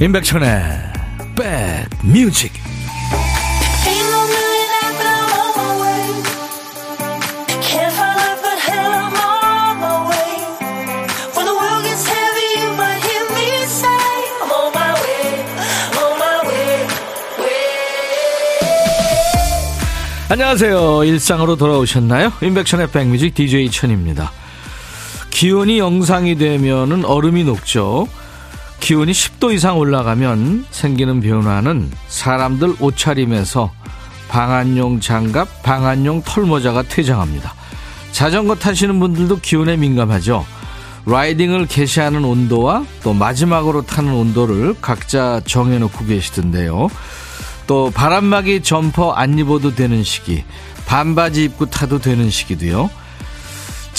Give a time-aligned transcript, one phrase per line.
[0.00, 0.92] 임백천의
[1.34, 2.52] 백뮤직
[20.30, 21.02] 안녕하세요.
[21.02, 22.32] 일상으로 돌아오셨나요?
[22.40, 24.30] 임백천의 백뮤직 DJ 천입니다.
[25.30, 28.06] 기온이 영상이 되면은 얼음이 녹죠.
[28.78, 33.72] 기온이 10도 이상 올라가면 생기는 변화는 사람들 옷차림에서
[34.28, 37.54] 방한용 장갑, 방한용 털모자가 퇴장합니다.
[38.12, 40.44] 자전거 타시는 분들도 기온에 민감하죠.
[41.06, 46.88] 라이딩을 개시하는 온도와 또 마지막으로 타는 온도를 각자 정해놓고 계시던데요.
[47.66, 50.44] 또 바람막이 점퍼 안 입어도 되는 시기,
[50.86, 52.90] 반바지 입고 타도 되는 시기도요.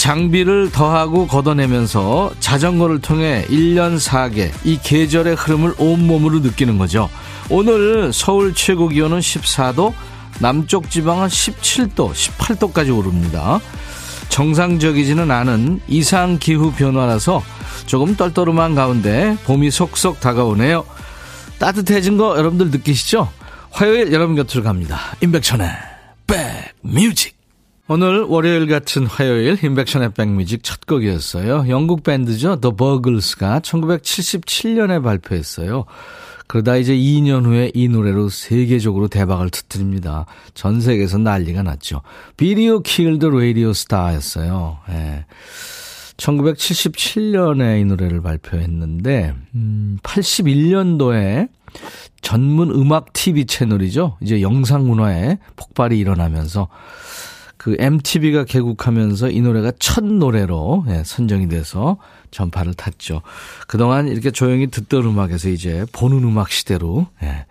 [0.00, 7.10] 장비를 더하고 걷어내면서 자전거를 통해 1년 4개 이 계절의 흐름을 온몸으로 느끼는 거죠.
[7.50, 9.92] 오늘 서울 최고 기온은 14도,
[10.40, 13.60] 남쪽 지방은 17도, 18도까지 오릅니다.
[14.30, 17.42] 정상적이지는 않은 이상 기후 변화라서
[17.84, 20.86] 조금 떨떠름한 가운데 봄이 속속 다가오네요.
[21.58, 23.30] 따뜻해진 거 여러분들 느끼시죠?
[23.70, 24.98] 화요일 여러분 곁으로 갑니다.
[25.20, 25.68] 임백천의
[26.26, 27.39] 백뮤직
[27.92, 31.64] 오늘 월요일 같은 화요일 임백천의 백뮤직 첫 곡이었어요.
[31.68, 32.60] 영국 밴드죠.
[32.60, 35.86] The Buggles가 1977년에 발표했어요.
[36.46, 40.26] 그러다 이제 2년 후에 이 노래로 세계적으로 대박을 터뜨립니다.
[40.54, 42.02] 전 세계에서 난리가 났죠.
[42.36, 44.78] Video Killed Radio Star였어요.
[44.90, 45.24] 예.
[46.16, 51.48] 1977년에 이 노래를 발표했는데 음, 81년도에
[52.22, 54.16] 전문 음악 TV 채널이죠.
[54.20, 56.68] 이제 영상 문화에 폭발이 일어나면서
[57.60, 61.98] 그 MTV가 개국하면서 이 노래가 첫 노래로 예, 선정이 돼서
[62.30, 63.20] 전파를 탔죠.
[63.66, 67.44] 그동안 이렇게 조용히 듣던 음악에서 이제 보는 음악 시대로 예,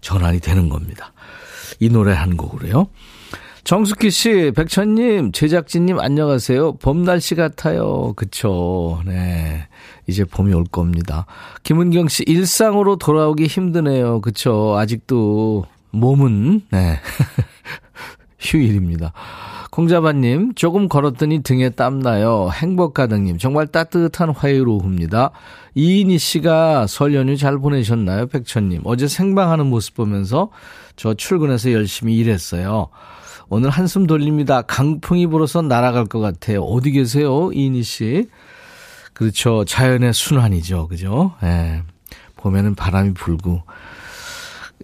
[0.00, 1.12] 전환이 되는 겁니다.
[1.78, 2.88] 이 노래 한 곡으로요.
[3.62, 6.78] 정숙희 씨, 백천님, 제작진님 안녕하세요.
[6.78, 8.12] 봄 날씨 같아요.
[8.16, 9.02] 그쵸.
[9.06, 9.68] 네.
[10.08, 11.26] 이제 봄이 올 겁니다.
[11.62, 14.20] 김은경 씨, 일상으로 돌아오기 힘드네요.
[14.20, 14.76] 그쵸.
[14.76, 16.98] 아직도 몸은, 네.
[18.44, 19.12] 휴일입니다.
[19.70, 22.48] 공자반님, 조금 걸었더니 등에 땀나요.
[22.52, 25.32] 행복가득님, 정말 따뜻한 화요일 오후입니다.
[25.74, 28.26] 이인희 씨가 설 연휴 잘 보내셨나요?
[28.28, 30.50] 백천님, 어제 생방하는 모습 보면서
[30.94, 32.88] 저 출근해서 열심히 일했어요.
[33.48, 34.62] 오늘 한숨 돌립니다.
[34.62, 36.62] 강풍이 불어서 날아갈 것 같아요.
[36.62, 37.50] 어디 계세요?
[37.52, 38.28] 이인희 씨.
[39.12, 39.64] 그렇죠.
[39.64, 40.88] 자연의 순환이죠.
[40.88, 41.32] 그죠?
[41.42, 41.82] 예.
[42.36, 43.62] 봄에는 바람이 불고,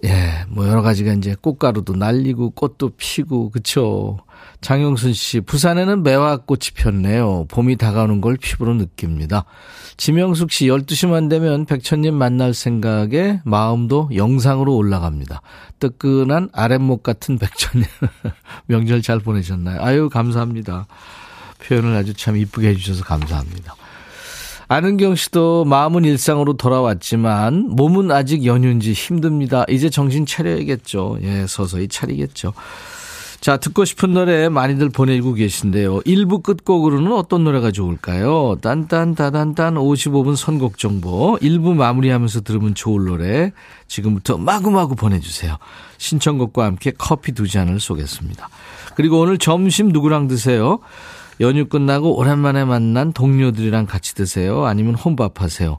[0.03, 4.17] 예, 뭐 여러 가지가 이제 꽃가루도 날리고 꽃도 피고 그쵸.
[4.61, 7.45] 장영순 씨, 부산에는 매화꽃이 폈네요.
[7.49, 9.45] 봄이 다가오는 걸 피부로 느낍니다.
[9.97, 15.41] 지명숙 씨, 12시만 되면 백천님 만날 생각에 마음도 영상으로 올라갑니다.
[15.79, 17.87] 뜨끈한 아랫목 같은 백천님.
[18.67, 19.81] 명절 잘 보내셨나요?
[19.81, 20.87] 아유, 감사합니다.
[21.63, 23.75] 표현을 아주 참 이쁘게 해주셔서 감사합니다.
[24.71, 29.65] 아는경 씨도 마음은 일상으로 돌아왔지만 몸은 아직 연휴인지 힘듭니다.
[29.67, 31.17] 이제 정신 차려야겠죠.
[31.23, 32.53] 예, 서서히 차리겠죠.
[33.41, 35.99] 자, 듣고 싶은 노래 많이들 보내고 계신데요.
[35.99, 38.59] 1부 끝곡으로는 어떤 노래가 좋을까요?
[38.61, 41.37] 딴딴따단딴 55분 선곡 정보.
[41.41, 43.51] 1부 마무리하면서 들으면 좋을 노래.
[43.89, 45.57] 지금부터 마구마구 보내주세요.
[45.97, 48.47] 신청곡과 함께 커피 두 잔을 쏘겠습니다.
[48.95, 50.79] 그리고 오늘 점심 누구랑 드세요?
[51.41, 54.65] 연휴 끝나고 오랜만에 만난 동료들이랑 같이 드세요.
[54.65, 55.77] 아니면 혼밥하세요.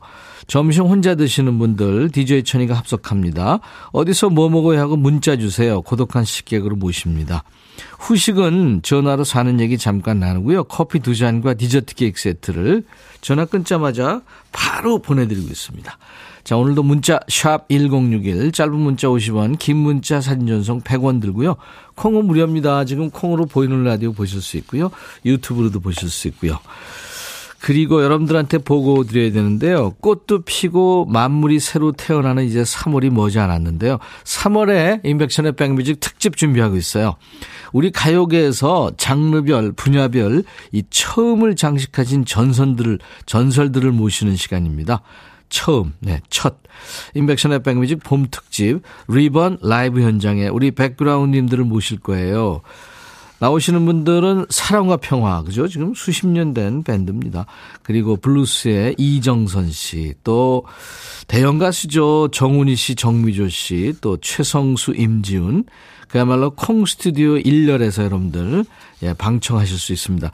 [0.49, 3.61] 점심 혼자 드시는 분들 DJ 천이가 합석합니다.
[3.93, 5.81] 어디서 뭐 먹어야 하고 문자 주세요.
[5.81, 7.45] 고독한 식객으로 모십니다.
[8.00, 10.65] 후식은 전화로 사는 얘기 잠깐 나누고요.
[10.65, 12.84] 커피 두 잔과 디저트 케이크 세트를
[13.21, 15.97] 전화 끊자마자 바로 보내드리고 있습니다.
[16.44, 21.56] 자, 오늘도 문자 샵 1061, 짧은 문자 50원, 긴 문자 사진 전송 100원 들고요.
[21.94, 22.85] 콩은 무료입니다.
[22.85, 24.91] 지금 콩으로 보이는 라디오 보실 수 있고요.
[25.25, 26.59] 유튜브로도 보실 수 있고요.
[27.61, 29.93] 그리고 여러분들한테 보고 드려야 되는데요.
[30.00, 33.99] 꽃도 피고 만물이 새로 태어나는 이제 3월이 머지않았는데요.
[34.25, 37.15] 3월에 인백션의 백뮤직 특집 준비하고 있어요.
[37.73, 40.43] 우리 가요계에서 장르별, 분야별
[40.73, 45.03] 이 처음을 장식하신 전선들을, 전설들을 모시는 시간입니다.
[45.52, 46.56] 처음, 네, 첫.
[47.14, 52.62] 임백천의 백뮤직 봄 특집, 리번 라이브 현장에 우리 백그라운드님들을 모실 거예요.
[53.38, 55.69] 나오시는 분들은 사랑과 평화, 그죠?
[55.69, 57.44] 지금 수십 년 된 밴드입니다.
[57.82, 60.64] 그리고 블루스의 이정선 씨, 또
[61.28, 62.28] 대형 가수죠.
[62.32, 65.64] 정훈희 씨, 정미조 씨, 또 최성수, 임지훈.
[66.08, 68.64] 그야말로 콩 스튜디오 1열에서 여러분들,
[69.02, 70.31] 예, 방청하실 수 있습니다.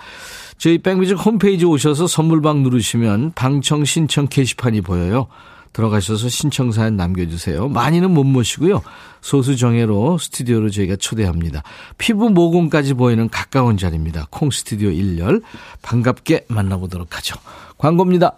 [0.58, 5.28] 저희 백뮤직 홈페이지 오셔서 선물방 누르시면 방청 신청 게시판이 보여요.
[5.72, 7.68] 들어가셔서 신청사연 남겨주세요.
[7.68, 8.82] 많이는 못 모시고요.
[9.20, 11.62] 소수 정예로 스튜디오로 저희가 초대합니다.
[11.98, 14.26] 피부 모공까지 보이는 가까운 자리입니다.
[14.30, 15.42] 콩 스튜디오 1열
[15.82, 17.36] 반갑게 만나보도록 하죠.
[17.76, 18.32] 광고입니다.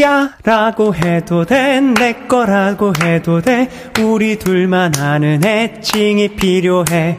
[0.00, 3.68] 야 라고 해도 돼 내 거라고 해도 돼
[4.02, 7.18] 우리 둘만 아는 애칭이 필요해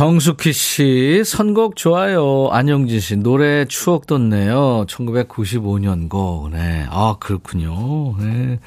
[0.00, 2.48] 정숙희 씨, 선곡 좋아요.
[2.52, 4.86] 안영진 씨, 노래 추억 돋네요.
[4.88, 6.48] 1995년 곡.
[6.48, 6.86] 네.
[6.88, 8.16] 아, 그렇군요.
[8.16, 8.58] 네.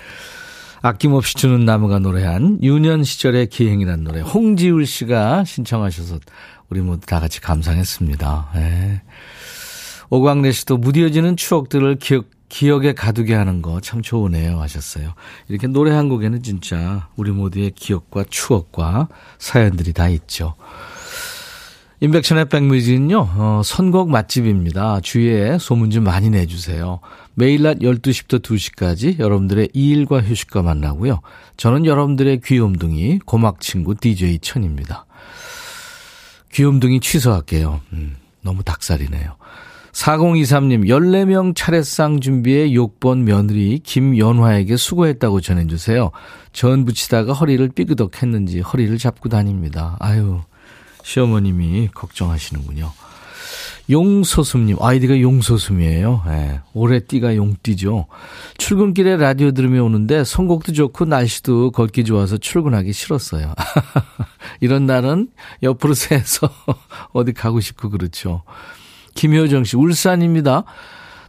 [0.83, 4.21] 아낌없이 주는 나무가 노래한 유년 시절의 기행이라는 노래.
[4.21, 6.19] 홍지울 씨가 신청하셔서
[6.69, 8.49] 우리 모두 다 같이 감상했습니다.
[8.53, 9.01] 네.
[10.11, 15.13] 오광래 씨도 무뎌지는 추억들을 기억, 기억에 가두게 하는 거 참 좋으네요 하셨어요.
[15.47, 19.07] 이렇게 노래 한 곡에는 진짜 우리 모두의 기억과 추억과
[19.39, 20.53] 사연들이 다 있죠.
[22.03, 24.99] 인백션의 백뮤직은요, 어, 선곡 맛집입니다.
[24.99, 26.99] 주위에 소문 좀 많이 내주세요.
[27.33, 31.21] 매일 낮 12시부터 2시까지 여러분들의 일과 휴식과 만나고요.
[31.55, 35.05] 저는 여러분들의 귀염둥이, 고막 친구 DJ 천입니다.
[36.51, 37.79] 귀염둥이 취소할게요.
[37.93, 39.37] 음, 너무 닭살이네요.
[39.93, 46.11] 4023님, 14명 차례상 준비에 6번 며느리 김연화에게 수고했다고 전해주세요.
[46.51, 49.95] 전 붙이다가 허리를 삐그덕 했는지 허리를 잡고 다닙니다.
[50.01, 50.41] 아유,
[51.03, 52.91] 시어머님이 걱정하시는군요.
[53.89, 56.23] 용소숨님, 아이디가 용소숨이에요.
[56.27, 58.07] 예, 올해 띠가 용띠죠.
[58.57, 63.53] 출근길에 라디오 들으며 오는데 선곡도 좋고 날씨도 걷기 좋아서 출근하기 싫었어요.
[64.61, 65.29] 이런 날은
[65.63, 66.49] 옆으로 새서
[67.11, 68.43] 어디 가고 싶고 그렇죠.
[69.15, 70.63] 김효정 씨, 울산입니다.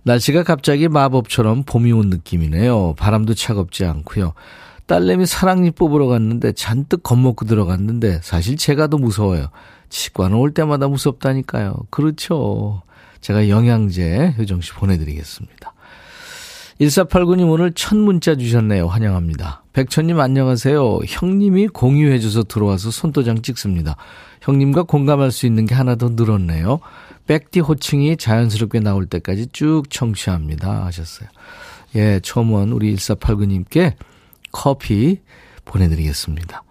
[0.05, 2.95] 날씨가 갑자기 마법처럼 봄이 온 느낌이네요.
[2.97, 4.33] 바람도 차갑지 않고요.
[4.87, 9.49] 딸내미 사랑니 뽑으러 갔는데 잔뜩 겁먹고 들어갔는데 사실 제가 더 무서워요.
[9.89, 11.75] 치과는 올 때마다 무섭다니까요.
[11.91, 12.83] 그렇죠.
[13.21, 15.73] 제가 영양제 효정 씨 보내드리겠습니다.
[16.81, 18.89] 1489님 오늘 첫 문자 주셨네요.
[18.89, 19.63] 환영합니다.
[19.73, 20.99] 백천님 안녕하세요.
[21.07, 23.97] 형님이 공유해줘서 들어와서 손도장 찍습니다.
[24.43, 26.81] 형님과 공감할 수 있는 게 하나 더 늘었네요.
[27.27, 30.85] 백디 호칭이 자연스럽게 나올 때까지 쭉 청취합니다.
[30.85, 31.29] 하셨어요.
[31.95, 33.95] 예, 처음은 우리 1489님께
[34.55, 35.19] 커피
[35.65, 36.63] 보내드리겠습니다.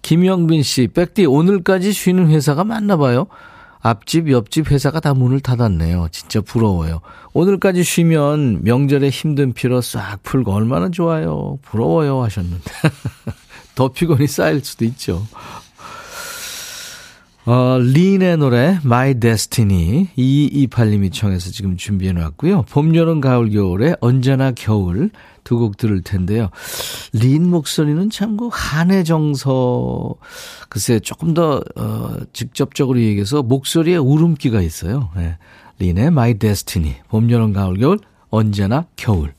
[0.00, 3.26] 김영빈 씨, 백디 오늘까지 쉬는 회사가 많나 봐요.
[3.80, 6.08] 앞집, 옆집 회사가 다 문을 닫았네요.
[6.12, 7.00] 진짜 부러워요.
[7.34, 11.58] 오늘까지 쉬면 명절에 힘든 피로 싹 풀고 얼마나 좋아요.
[11.62, 12.72] 부러워요 하셨는데.
[13.74, 15.26] 더 피곤이 쌓일 수도 있죠.
[17.46, 22.62] 어, 린의 노래 My Destiny 2228님이 청해서 지금 준비해 놨고요.
[22.62, 25.10] 봄, 여름, 가을, 겨울에 언제나 겨울
[25.44, 26.48] 두 곡 들을 텐데요.
[27.12, 30.16] 린 목소리는 참 그 한해 정서
[30.68, 35.10] 글쎄 조금 더 어, 직접적으로 얘기해서 목소리에 울음기가 있어요.
[35.14, 35.36] 네.
[35.78, 39.34] 린의 My Destiny 봄, 여름, 가을, 겨울 언제나 겨울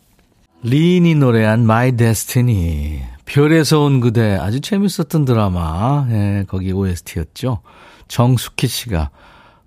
[0.64, 7.60] 린이 노래한 My Destiny 별에서 온 그대 아주 재밌었던 드라마 예, 거기 OST였죠.
[8.08, 9.10] 정숙희 씨가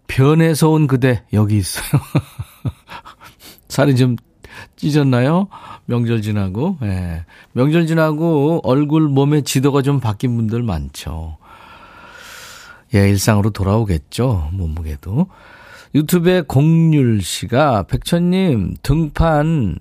[0.07, 2.01] 변에서 온 그대 여기 있어요.
[3.69, 4.17] 살이 좀
[4.77, 5.49] 찢었나요?
[5.87, 6.79] 명절 지나고.
[6.83, 7.25] 예.
[7.53, 11.37] 명절 지나고 얼굴 몸의 지도가 좀 바뀐 분들 많죠.
[12.95, 14.51] 예, 일상으로 돌아오겠죠.
[14.53, 15.29] 몸무게도.
[15.95, 19.79] 유튜브에 공률 씨가 백천님 등판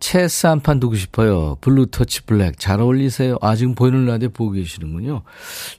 [0.00, 1.56] 체스 한 판 두고 싶어요.
[1.60, 3.36] 블루터치 블랙 잘 어울리세요.
[3.40, 5.22] 아 지금 보이는 라디오 보고 계시는군요.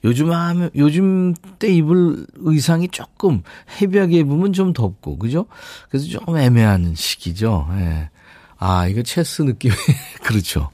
[0.04, 3.42] 요즘 하면 요즘 때 입을 의상이 조금
[3.80, 5.46] 헤비하게 입으면 좀 덥고 그죠?
[5.90, 7.68] 그래서 조금 애매한 시기죠.
[7.78, 8.10] 예.
[8.58, 9.74] 아 이거 체스 느낌이
[10.24, 10.70] 그렇죠.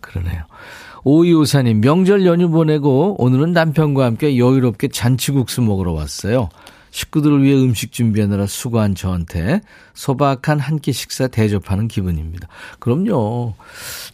[0.00, 0.42] 그러네요.
[1.04, 6.48] 오이오사님 명절 연휴 보내고 오늘은 남편과 함께 여유롭게 잔치국수 먹으러 왔어요.
[6.90, 9.60] 식구들을 위해 음식 준비하느라 수고한 저한테
[9.94, 12.48] 소박한 한 끼 식사 대접하는 기분입니다.
[12.78, 13.54] 그럼요.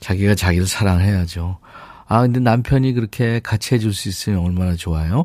[0.00, 1.58] 자기가 자기를 사랑해야죠.
[2.06, 5.24] 아, 근데 남편이 그렇게 같이 해줄 수 있으면 얼마나 좋아요.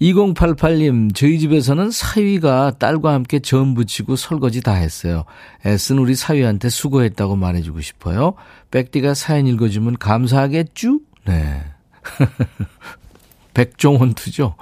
[0.00, 5.24] 2088님, 저희 집에서는 사위가 딸과 함께 전 부치고 설거지 다 했어요.
[5.66, 8.34] 애쓴 우리 사위한테 수고했다고 말해주고 싶어요.
[8.70, 11.00] 백디가 사연 읽어주면 감사하겠죠?
[11.26, 11.62] 네.
[13.54, 14.54] 백종원 투죠.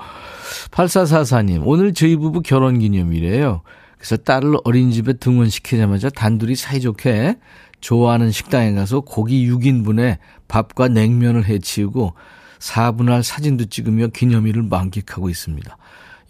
[0.71, 3.63] 8444님, 오늘 저희 부부 결혼 기념일이에요.
[3.99, 7.37] 그래서 딸을 어린이집에 등원시키자마자 단둘이 사이좋게
[7.81, 12.15] 좋아하는 식당에 가서 고기 6인분에 밥과 냉면을 해치우고
[12.59, 15.77] 4분할 사진도 찍으며 기념일을 만끽하고 있습니다.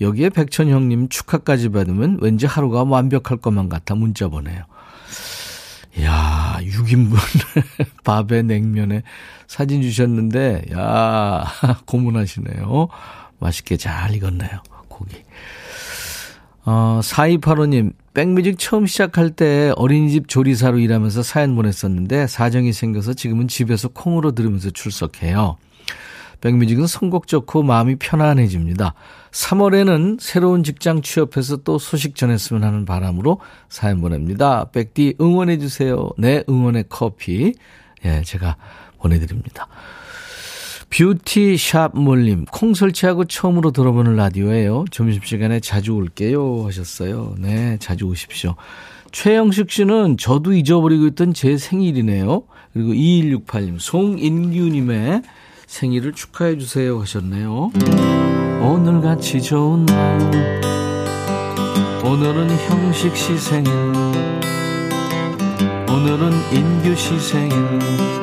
[0.01, 4.65] 여기에 백천 형님 축하까지 받으면 왠지 하루가 완벽할 것만 같아 문자 보내요.
[6.03, 7.17] 야 6인분
[8.05, 9.03] 밥에 냉면에
[9.47, 11.45] 사진 주셨는데, 야
[11.87, 12.89] 고문하시네요.
[13.41, 15.17] 맛있게 잘 익었네요, 고기.
[16.65, 23.89] 어, 4285님, 백뮤직 처음 시작할 때 어린이집 조리사로 일하면서 사연 보냈었는데, 사정이 생겨서 지금은 집에서
[23.89, 25.57] 콩으로 들으면서 출석해요.
[26.41, 28.95] 백뮤직은 선곡 좋고 마음이 편안해집니다.
[29.31, 34.65] 3월에는 새로운 직장 취업해서 또 소식 전했으면 하는 바람으로 사연 보냅니다.
[34.73, 36.11] 백디 응원해주세요.
[36.19, 37.55] 네, 응원의 커피.
[38.05, 38.57] 예, 제가
[38.99, 39.69] 보내드립니다.
[40.91, 44.87] 뷰티샵 몰님, 콩 설치하고 처음으로 들어보는 라디오예요.
[44.91, 46.65] 점심시간에 자주 올게요.
[46.67, 47.35] 하셨어요.
[47.39, 48.57] 네, 자주 오십시오.
[49.13, 52.43] 최영식 씨는 저도 잊어버리고 있던 제 생일이네요.
[52.73, 55.23] 그리고 2168님, 송인규님의
[55.67, 57.71] 생일을 축하해 주세요 하셨네요.
[58.61, 60.61] 오늘같이 좋은 날
[62.05, 63.73] 오늘은 형식 씨 생일
[65.89, 68.20] 오늘은 인규 씨 생일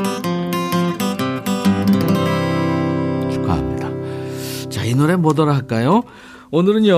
[4.88, 6.03] 이 노래 뭐더라 할까요?
[6.50, 6.96] 오늘은요,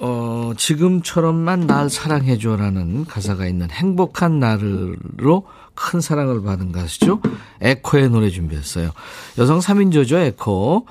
[0.00, 7.20] 어, 지금처럼만 날 사랑해줘라는 가사가 있는 행복한 날로 큰 사랑을 받은 가수죠.
[7.62, 8.90] 에코의 노래 준비했어요.
[9.38, 10.86] 여성 3인조죠, 에코.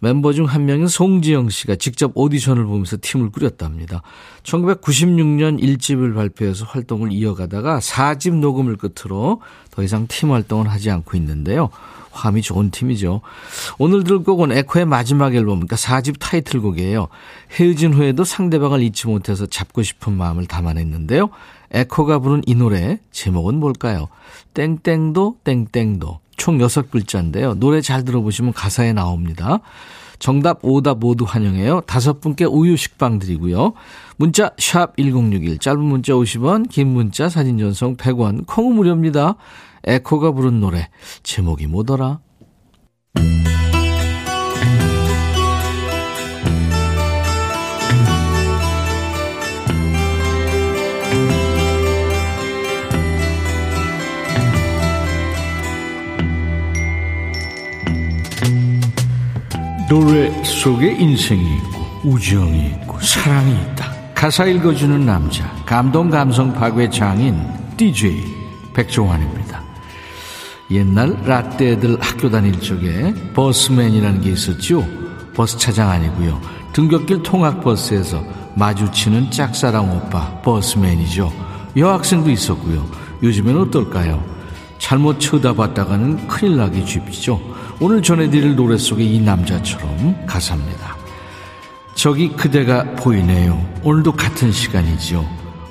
[0.00, 4.02] 멤버 중 한 명인 송지영 씨가 직접 오디션을 보면서 팀을 꾸렸답니다.
[4.42, 11.70] 1996년 1집을 발표해서 활동을 이어가다가 4집 녹음을 끝으로 더 이상 팀 활동을 하지 않고 있는데요.
[12.14, 13.20] 화음이 좋은 팀이죠.
[13.78, 17.08] 오늘 들 곡은 에코의 마지막 앨범, 그러니까 4집 타이틀곡이에요.
[17.58, 21.30] 헤어진 후에도 상대방을 잊지 못해서 잡고 싶은 마음을 담아냈는데요.
[21.72, 24.08] 에코가 부른 이 노래 제목은 뭘까요?
[24.54, 27.58] 땡땡도 땡땡도 총 6글자인데요.
[27.58, 29.60] 노래 잘 들어보시면 가사에 나옵니다.
[30.18, 31.82] 정답, 오답 모두 환영해요.
[31.82, 33.74] 다섯 분께 우유 식빵 드리고요.
[34.16, 39.34] 문자 샵 1061, 짧은 문자 50원, 긴 문자 사진 전송 100원, 콩은 무료입니다.
[39.86, 40.88] 에코가 부른 노래
[41.22, 42.20] 제목이 뭐더라?
[59.88, 63.92] 노래 속에 인생이 있고 우정이 있고 사랑이 있다.
[64.14, 68.24] 가사 읽어주는 남자 감동 감성 파괴 장인 DJ
[68.74, 69.43] 백종환입니다.
[70.74, 74.86] 옛날 라떼들 학교 다닐 적에 버스맨이라는 게 있었죠.
[75.34, 76.40] 버스 차장 아니고요.
[76.72, 78.24] 등굣길 통학버스에서
[78.56, 81.32] 마주치는 짝사랑 오빠 버스맨이죠.
[81.76, 82.86] 여학생도 있었고요.
[83.22, 84.24] 요즘엔 어떨까요?
[84.78, 87.40] 잘못 쳐다봤다가는 큰일 나기 쉽죠.
[87.80, 90.96] 오늘 전해드릴 노래 속에 이 남자처럼 가사입니다.
[91.94, 93.64] 저기 그대가 보이네요.
[93.82, 95.24] 오늘도 같은 시간이죠.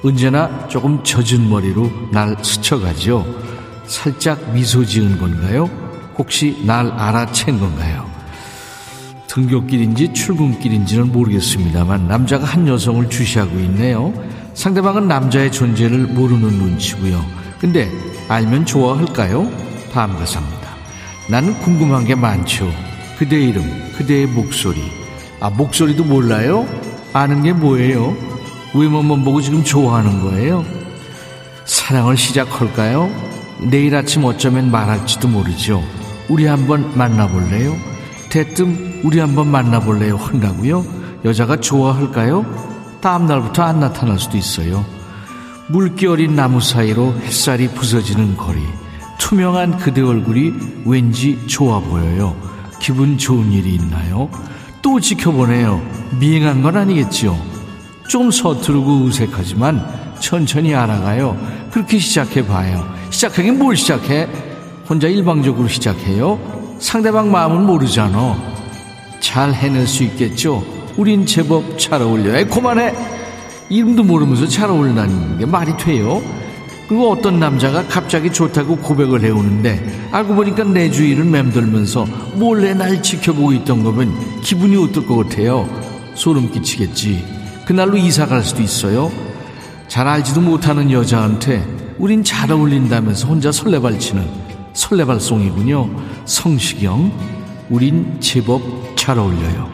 [0.04, 3.53] 언제나 조금 젖은 머리로 날 스쳐가죠.
[3.86, 5.70] 살짝 미소 지은 건가요?
[6.18, 8.10] 혹시 날 알아챈 건가요?
[9.28, 14.14] 등교길인지 출근길인지는 모르겠습니다.만 남자가 한 여성을 주시하고 있네요.
[14.54, 17.26] 상대방은 남자의 존재를 모르는 눈치고요.
[17.60, 17.90] 근데
[18.28, 19.50] 알면 좋아할까요?
[19.92, 20.70] 다음 가사입니다.
[21.30, 22.72] 나는 궁금한 게 많죠.
[23.18, 23.64] 그대 이름,
[23.98, 24.82] 그대의 목소리.
[25.40, 26.68] 아, 목소리도 몰라요?
[27.14, 28.16] 아는 게 뭐예요?
[28.76, 30.66] 외모만 보고 지금 좋아하는 거예요?
[31.66, 33.10] 사랑을 시작할까요?
[33.70, 35.84] 내일 아침 어쩌면 말할지도 모르죠.
[36.30, 37.76] 우리 한번 만나볼래요?
[38.30, 40.18] 대뜸 우리 한번 만나볼래요?
[40.18, 40.86] 한다고요?
[41.26, 42.46] 여자가 좋아할까요?
[43.02, 44.86] 다음날부터 안 나타날 수도 있어요.
[45.68, 48.60] 물기 어린 나무 사이로 햇살이 부서지는 거리.
[49.18, 50.54] 투명한 그대 얼굴이
[50.86, 52.36] 왠지 좋아 보여요.
[52.80, 54.30] 기분 좋은 일이 있나요?
[54.82, 55.82] 또 지켜보네요.
[56.20, 57.38] 미행한 건 아니겠지요.
[58.08, 61.38] 좀 서투르고 어색하지만 천천히 알아가요.
[61.72, 63.03] 그렇게 시작해봐요.
[63.14, 64.28] 시작하긴 뭘 시작해?
[64.90, 66.40] 혼자 일방적으로 시작해요?
[66.80, 68.36] 상대방 마음은 모르잖아.
[69.20, 70.66] 잘 해낼 수 있겠죠?
[70.98, 72.48] 우린 제법 잘 어울려요.
[72.48, 72.94] 그만해!
[73.70, 76.22] 이름도 모르면서 잘 어울린다는 게 말이 돼요?
[76.90, 83.54] 그리고 어떤 남자가 갑자기 좋다고 고백을 해오는데 알고 보니까 내 주위를 맴돌면서 몰래 날 지켜보고
[83.54, 85.70] 있던 거면 기분이 어떨 것 같아요?
[86.16, 87.24] 소름 끼치겠지.
[87.66, 89.12] 그날로 이사 갈 수도 있어요.
[89.88, 94.28] 잘 알지도 못하는 여자한테 우린 잘 어울린다면서 혼자 설레발치는
[94.74, 95.90] 설레발송이군요.
[96.26, 97.10] 성시경,
[97.70, 98.62] 우린 제법
[98.98, 99.72] 잘 어울려요.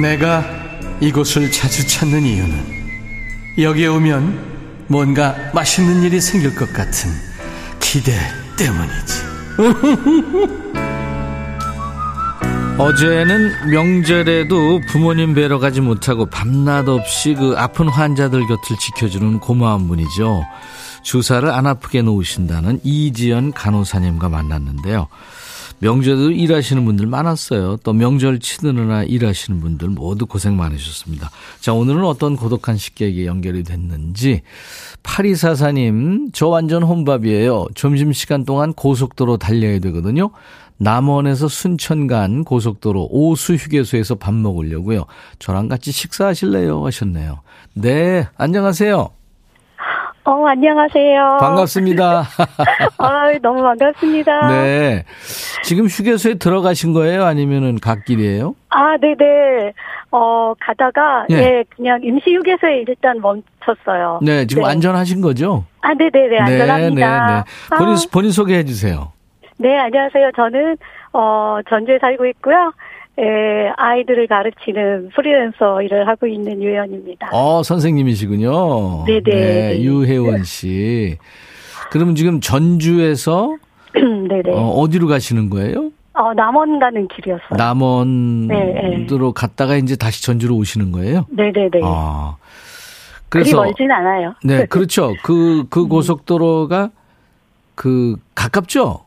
[0.00, 0.44] 내가
[1.00, 2.64] 이곳을 자주 찾는 이유는
[3.58, 4.49] 여기에 오면
[4.90, 7.12] 뭔가 맛있는 일이 생길 것 같은
[7.78, 8.12] 기대
[8.58, 9.30] 때문이지.
[12.76, 20.44] 어제는 명절에도 부모님 뵈러 가지 못하고 밤낮 없이 그 아픈 환자들 곁을 지켜주는 고마운 분이죠.
[21.02, 25.06] 주사를 안 아프게 놓으신다는 이지연 간호사님과 만났는데요.
[25.80, 27.78] 명절에도 일하시는 분들 많았어요.
[27.82, 31.30] 또 명절 치느느라 일하시는 분들 모두 고생 많으셨습니다.
[31.60, 34.42] 자, 오늘은 어떤 고독한 식객이 연결이 됐는지.
[35.02, 37.68] 8244님, 저 완전 혼밥이에요.
[37.74, 40.30] 점심시간 동안 고속도로 달려야 되거든요.
[40.76, 45.04] 남원에서 순천 간 고속도로 오수 휴게소에서 밥 먹으려고요.
[45.38, 46.84] 저랑 같이 식사하실래요?
[46.86, 47.40] 하셨네요.
[47.74, 49.19] 네, 안녕하세요.
[50.30, 51.38] 어, 안녕하세요.
[51.40, 52.22] 반갑습니다.
[52.98, 54.46] 아, 너무 반갑습니다.
[54.46, 55.04] 네.
[55.64, 57.24] 지금 휴게소에 들어가신 거예요?
[57.24, 58.54] 아니면은 갓길이에요?
[58.68, 59.72] 아, 네네.
[60.12, 61.34] 어, 가다가, 예.
[61.34, 64.20] 예, 그냥 임시 휴게소에 일단 멈췄어요.
[64.22, 64.68] 네, 지금 네.
[64.70, 65.64] 안전하신 거죠?
[65.80, 66.38] 아, 네네네.
[66.38, 67.26] 안전합니다.
[67.26, 67.76] 네, 네, 네.
[67.76, 69.10] 본인, 아, 본인 소개해 주세요.
[69.56, 70.30] 네, 안녕하세요.
[70.36, 70.76] 저는,
[71.12, 72.72] 어, 전주에 살고 있고요.
[73.20, 77.28] 예, 아이들을 가르치는 프리랜서 일을 하고 있는 유연입니다.
[77.32, 79.04] 어, 선생님이시군요.
[79.04, 79.22] 네네.
[79.24, 81.18] 네, 유혜원 씨.
[81.90, 83.56] 그럼 지금 전주에서
[83.92, 84.50] 네네.
[84.56, 85.90] 어, 어디로 가시는 거예요?
[86.14, 87.56] 어, 남원 가는 길이었어요.
[87.56, 91.26] 남원으로 갔다가 이제 다시 전주로 오시는 거예요?
[91.30, 91.80] 네네네.
[91.82, 92.36] 아.
[93.28, 94.34] 그래서 멀진 않아요.
[94.42, 95.14] 네, 그렇죠.
[95.22, 96.90] 그, 그 고속도로가
[97.74, 99.04] 그 가깝죠?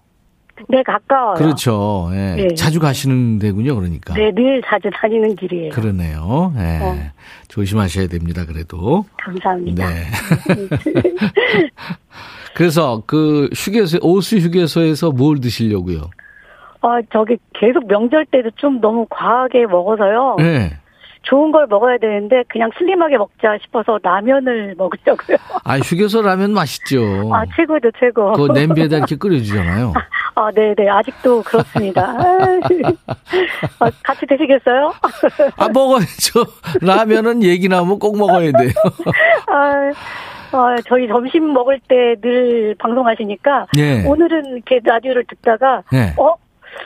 [0.69, 1.35] 네, 가까워요.
[1.35, 2.09] 그렇죠.
[2.13, 2.35] 예.
[2.35, 2.53] 네.
[2.55, 4.13] 자주 가시는 데군요, 그러니까.
[4.13, 5.71] 네, 늘 자주 다니는 길이에요.
[5.71, 6.53] 그러네요.
[6.57, 6.79] 예.
[6.81, 6.95] 어.
[7.47, 9.05] 조심하셔야 됩니다, 그래도.
[9.17, 9.87] 감사합니다.
[9.87, 10.05] 네.
[12.55, 16.09] 그래서 그 휴게소, 오수 휴게소에서 뭘 드시려고요?
[16.81, 20.35] 어, 저기 계속 명절 때도 좀 너무 과하게 먹어서요.
[20.39, 20.77] 네.
[21.23, 25.37] 좋은 걸 먹어야 되는데 그냥 슬림하게 먹자 싶어서 라면을 먹으려고요.
[25.63, 27.33] 아, 휴게소 라면 맛있죠.
[27.33, 28.29] 아, 최고죠, 최고.
[28.29, 28.33] 어.
[28.33, 29.93] 그 냄비에다 이렇게 끓여주잖아요.
[30.35, 30.89] 아, 네, 네.
[30.89, 32.01] 아직도 그렇습니다.
[33.79, 34.93] 아, 같이 드시겠어요?
[35.57, 36.43] 아, 먹어야죠.
[36.81, 38.71] 라면은 얘기 나오면 꼭 먹어야 돼요.
[39.47, 39.91] 아,
[40.57, 44.05] 아, 저희 점심 먹을 때 늘 방송하시니까 네.
[44.07, 46.13] 오늘은 이렇게 라디오를 듣다가 네.
[46.17, 46.35] 어?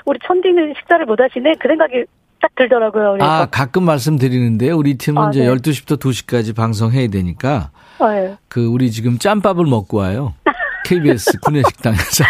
[0.06, 1.56] 우리 천디는 식사를 못 하시네?
[1.60, 2.06] 그 생각이
[2.42, 3.12] 딱 들더라고요.
[3.14, 4.76] 그래서 아, 가끔 말씀드리는데요.
[4.78, 5.48] 우리 팀은 아, 이제 네.
[5.54, 8.38] 12시부터 2시까지 방송해야 되니까 아, 예.
[8.48, 10.34] 그 우리 지금 짬밥을 먹고 와요.
[10.86, 12.24] KBS 구내식당에서.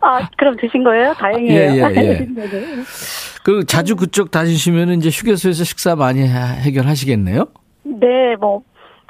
[0.00, 1.12] 아, 그럼 드신 거예요?
[1.14, 1.60] 다행이에요.
[1.60, 2.18] 예, 예, 예.
[2.34, 2.82] 네, 네.
[3.44, 7.46] 그 자주 그쪽 다니시면 이제 휴게소에서 식사 많이 해- 해결하시겠네요?
[7.84, 8.62] 네, 뭐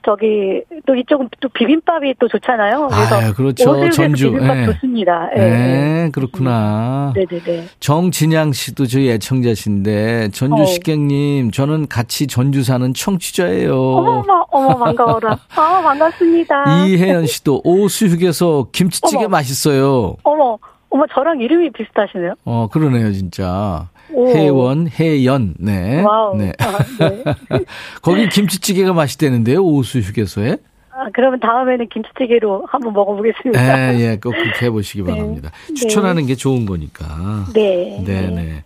[0.05, 2.89] 저기 또 이쪽은 또 비빔밥이 또 좋잖아요.
[2.89, 3.91] 그래서 아유, 그렇죠.
[3.91, 4.33] 전주.
[4.33, 4.65] 비빔밥 예.
[4.67, 5.31] 좋습니다.
[5.37, 7.13] 예, 네, 그렇구나.
[7.15, 7.67] 네, 네, 네.
[7.81, 10.65] 정진양 씨도 저희 애청자신데 전주 어.
[10.67, 13.75] 식객님 저는 같이 전주 사는 청취자예요.
[13.75, 15.39] 어머, 어머 반가워라.
[15.57, 16.87] 아, 반갑습니다.
[16.87, 19.29] 이혜연 씨도 오수 휴게소 김치찌개 어머.
[19.29, 20.17] 맛있어요.
[20.23, 20.59] 어머,
[20.91, 22.35] 어머 저랑 이름이 비슷하시네요.
[22.45, 23.89] 어 그러네요 진짜.
[24.13, 24.29] 오.
[24.29, 26.03] 혜원, 혜연, 네.
[26.03, 26.37] 와우.
[26.37, 26.53] 네.
[26.59, 27.25] 아, 네.
[28.03, 30.59] 거기 김치찌개가 맛있다는데요, 오수 휴게소에?
[30.91, 33.95] 아, 그러면 다음에는 김치찌개로 한번 먹어보겠습니다.
[33.95, 35.11] 예, 예, 꼭 그렇게 해보시기 네.
[35.11, 35.51] 바랍니다.
[35.69, 35.75] 네.
[35.75, 37.47] 추천하는 게 좋은 거니까.
[37.53, 38.01] 네.
[38.05, 38.63] 네, 네.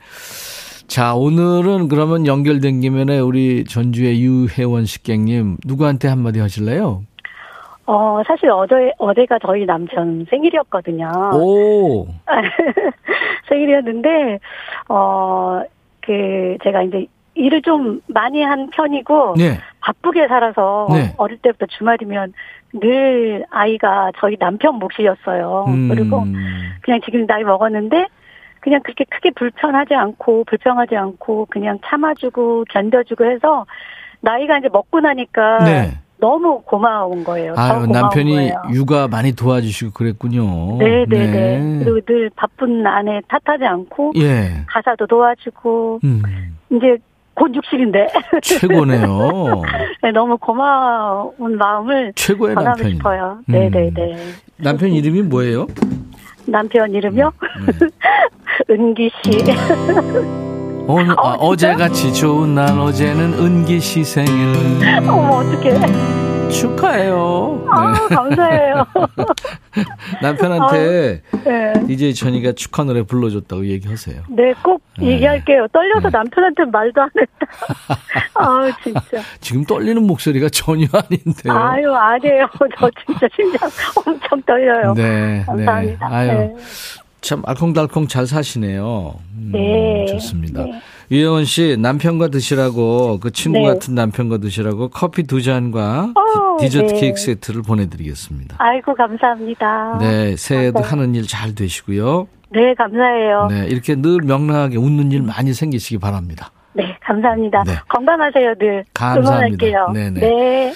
[0.89, 7.03] 자, 오늘은 그러면 연결된 김에 우리 전주의 유혜원 식객님, 누구한테 한마디 하실래요?
[7.89, 11.11] 어, 사실 어제, 어제가 저희 남편 생일이었거든요.
[11.33, 12.07] 오,
[13.49, 14.39] 생일이었는데,
[14.91, 15.63] 어,
[16.03, 19.59] 그, 제가 이제 일을 좀 많이 한 편이고, 네.
[19.81, 21.15] 바쁘게 살아서 네.
[21.17, 22.35] 어릴 때부터 주말이면
[22.75, 25.65] 늘 아이가 저희 남편 몫이었어요.
[25.69, 26.27] 음, 그리고
[26.83, 28.07] 그냥 지금 나이 먹었는데,
[28.61, 33.65] 그냥 그렇게 크게 불편하지 않고, 불평하지 않고, 그냥 참아주고, 견뎌주고 해서,
[34.21, 35.99] 나이가 이제 먹고 나니까, 네.
[36.21, 37.55] 너무 고마운 거예요.
[37.55, 38.63] 더 아유, 고마운 남편이 거예요.
[38.73, 40.79] 육아 많이 도와주시고 그랬군요.
[40.79, 41.81] 네네 네.
[41.85, 44.65] 그리고 늘 바쁜 아내 탓하지 않고 예.
[44.67, 46.23] 가사도 도와주고 음,
[46.71, 46.97] 이제
[47.35, 48.09] 곧 60인데
[48.43, 49.63] 최고네요.
[50.13, 52.95] 너무 고마운 마음을 최고의 남편이.
[52.95, 53.39] 싶어요.
[53.49, 53.53] 음.
[53.53, 54.17] 네네네.
[54.57, 55.67] 남편 이름이 뭐예요?
[56.47, 57.31] 남편 이름이요?
[57.67, 57.89] 네.
[58.75, 59.31] 은기 씨.
[60.91, 61.73] 오늘, 아, 어, 진짜?
[61.75, 66.49] 어제같이 좋은 날 어제는 은기 씨 생일 어머 어떡해.
[66.51, 67.67] 축하해요.
[67.71, 68.15] 아 네.
[68.15, 68.87] 감사해요.
[70.23, 71.73] 남편한테 네.
[71.87, 74.23] DJ 천이가 축하 노래 불러줬다고 얘기하세요.
[74.31, 75.09] 네, 꼭 네.
[75.09, 75.67] 얘기할게요.
[75.75, 77.47] 떨려서 남편한테 말도 안 했다.
[78.35, 79.23] 아우, 진짜.
[79.43, 81.53] 지금 떨리는 목소리가 전혀 아닌데요.
[81.53, 82.49] 아유, 아니에요.
[82.79, 83.69] 저 진짜 심장
[84.07, 84.95] 엄청 떨려요.
[84.95, 86.09] 네, 감사합니다.
[86.09, 86.15] 네.
[86.17, 86.55] 아유, 네.
[87.21, 89.15] 참 알콩달콩 잘 사시네요.
[89.37, 90.07] 음, 네.
[90.07, 90.63] 좋습니다.
[90.65, 90.81] 네.
[91.11, 93.65] 유혜원 씨 남편과 드시라고 그 친구 네.
[93.67, 97.01] 같은 남편과 드시라고 커피 두 잔과 어, 디, 저트 네.
[97.01, 98.57] 케이크 세트를 보내드리겠습니다.
[98.59, 99.99] 아이고, 감사합니다.
[100.01, 100.89] 네, 새해도 네.
[100.89, 102.29] 하는 일 잘 되시고요.
[102.51, 103.49] 네, 감사해요.
[103.51, 106.51] 네, 이렇게 늘 명랑하게 웃는 일 많이 생기시기 바랍니다.
[106.75, 107.65] 네, 감사합니다.
[107.65, 107.73] 네.
[107.89, 108.85] 건강하세요, 늘.
[108.95, 109.31] 감사합니다.
[109.31, 109.89] 응원할게요.
[109.93, 110.21] 네네.
[110.21, 110.73] 네.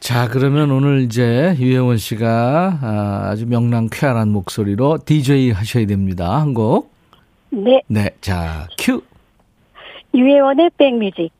[0.00, 6.40] 자, 그러면 오늘 이제 유혜원 씨가 아, 아주 명랑 쾌활한 목소리로 DJ 하셔야 됩니다.
[6.40, 6.92] 한 곡.
[7.50, 7.82] 네.
[7.88, 9.02] 네, 자, 큐.
[10.14, 11.30] 유혜원의 백뮤직.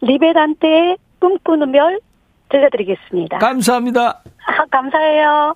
[0.00, 2.00] 리베란테의 꿈꾸는 별
[2.48, 3.38] 들려드리겠습니다.
[3.38, 4.22] 감사합니다.
[4.46, 5.54] 아, 감사해요.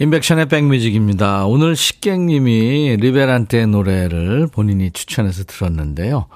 [0.00, 1.46] 인백션의 백뮤직입니다.
[1.46, 6.26] 오늘 식객님이 리베란테의 노래를 본인이 추천해서 들었는데요.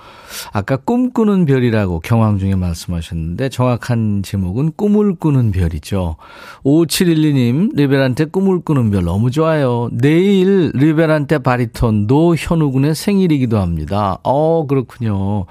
[0.53, 6.15] 아까 꿈꾸는 별이라고 경황 중에 말씀하셨는데 정확한 제목은 꿈을 꾸는 별이죠.
[6.63, 9.89] 5712님 리베란테 꿈을 꾸는 별 너무 좋아요.
[9.91, 14.19] 내일 리베란테 바리톤 노현우 군의 생일이기도 합니다.
[14.23, 15.47] 어 그렇군요.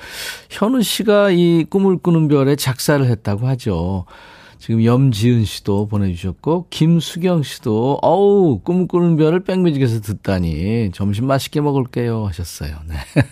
[0.50, 4.06] 현우 씨가 이 꿈을 꾸는 별에 작사를 했다고 하죠.
[4.60, 12.76] 지금 염지은 씨도 보내주셨고 김수경 씨도 어우 꿈꾸는 별을 백뮤직에서 듣다니 점심 맛있게 먹을게요 하셨어요.
[12.88, 12.96] 네.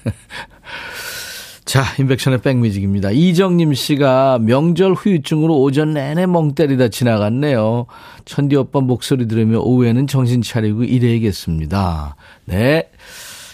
[1.66, 3.10] 자, 인백션의 백뮤직입니다.
[3.10, 7.88] 이정님 씨가 명절 후유증으로 오전 내내 멍 때리다 지나갔네요.
[8.26, 12.16] 천디 오빠 목소리 들으며 오후에는 정신 차리고 일해야겠습니다.
[12.46, 12.88] 네.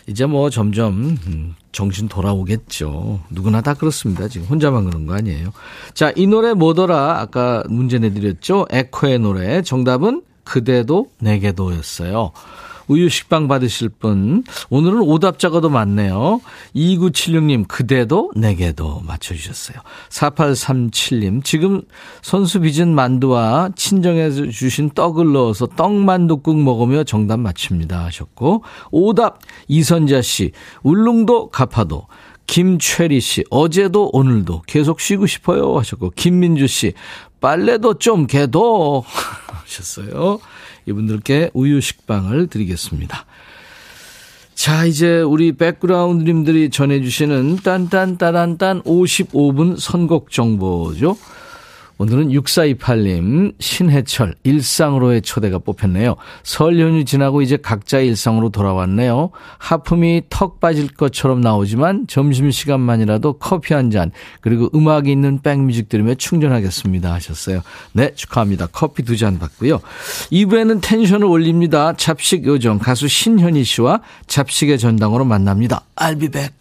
[0.08, 3.20] 이제 뭐 점점 음, 정신 돌아오겠죠.
[3.30, 4.28] 누구나 다 그렇습니다.
[4.28, 5.52] 지금 혼자만 그런 거 아니에요.
[5.94, 7.20] 자, 이 노래 뭐더라?
[7.20, 8.68] 아까 문제 내드렸죠.
[8.70, 9.62] 에코의 노래.
[9.62, 12.32] 정답은 그대도 내게도였어요.
[12.92, 16.42] 우유 식빵 받으실 분 오늘은 오답자가 더 많네요.
[16.76, 19.78] 2976님 그대도 내게도 맞춰주셨어요.
[20.10, 21.84] 4837님 지금
[22.22, 30.52] 선수 빚은 만두와 친정에서 주신 떡을 넣어서 떡만두국 먹으며 정답 맞춥니다 하셨고 오답 이선자 씨
[30.84, 32.08] 울릉도 가파도
[32.46, 36.92] 김최리 씨 어제도 오늘도 계속 쉬고 싶어요 하셨고 김민주 씨
[37.40, 39.06] 빨래도 좀 개도
[39.64, 40.40] 하셨어요.
[40.86, 43.26] 이분들께 우유 식빵을 드리겠습니다.
[44.54, 51.18] 자, 이제 우리 백그라운드님들이 전해주시는 딴딴따란딴 55분 선곡 정보죠.
[52.02, 56.16] 오늘은 6428님, 신해철, 일상으로의 초대가 뽑혔네요.
[56.42, 59.30] 설 연휴 지나고 이제 각자의 일상으로 돌아왔네요.
[59.60, 64.10] 하품이 턱 빠질 것처럼 나오지만 점심시간만이라도 커피 한 잔,
[64.42, 67.14] 그리고 음악이 있는 백뮤직 들으며 충전하겠습니다.
[67.14, 67.62] 하셨어요.
[67.94, 68.70] 네, 축하합니다.
[68.72, 69.80] 커피 두 잔 받고요.
[70.32, 71.94] 2부에는 텐션을 올립니다.
[71.96, 75.84] 잡식 요정 가수 신현희 씨와 잡식의 전당으로 만납니다.
[75.98, 76.61] I'll be back.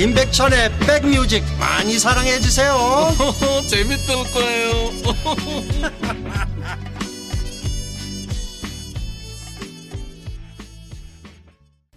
[0.00, 2.72] 임백천의 백뮤직 많이 사랑해 주세요
[3.68, 4.72] 재밌을 거예요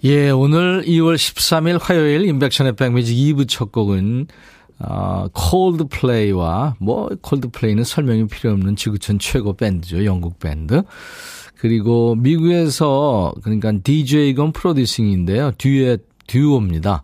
[0.03, 4.27] 예, 오늘 2월 13일 화요일 인백션의 백뮤직 2부 첫 곡은
[4.79, 10.03] 어, 콜드플레이와 뭐 콜드플레이는 설명이 필요 없는 지구촌 최고 밴드죠.
[10.03, 10.83] 영국 밴드.
[11.55, 15.51] 그리고 미국에서 그러니까 DJ 건 프로듀싱인데요.
[15.57, 17.03] 듀엣 듀오입니다.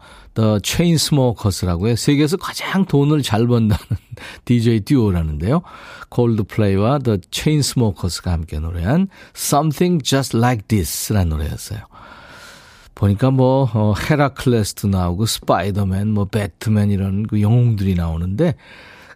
[0.63, 3.79] Chainsmokers라고 해 세계에서 가장 돈을 잘 번다는
[4.45, 5.61] DJ 듀오라는데요.
[6.09, 11.79] 콜드플레이와 The Chainsmokers가 함께 노래한 Something Just Like This라는 노래였어요.
[12.95, 18.55] 보니까 뭐 어, 헤라클레스도 나오고 스파이더맨, 뭐 배트맨 이런 그 영웅들이 나오는데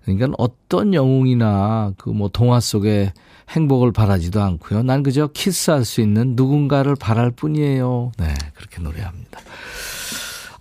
[0.06, 3.12] 그러니까 어떤 영웅이나 그 뭐 동화 속에
[3.50, 4.84] 행복을 바라지도 않고요.
[4.84, 8.14] 난 그저 키스할 수 있는 누군가를 바랄 뿐이에요.
[8.18, 9.40] 네, 그렇게 노래합니다.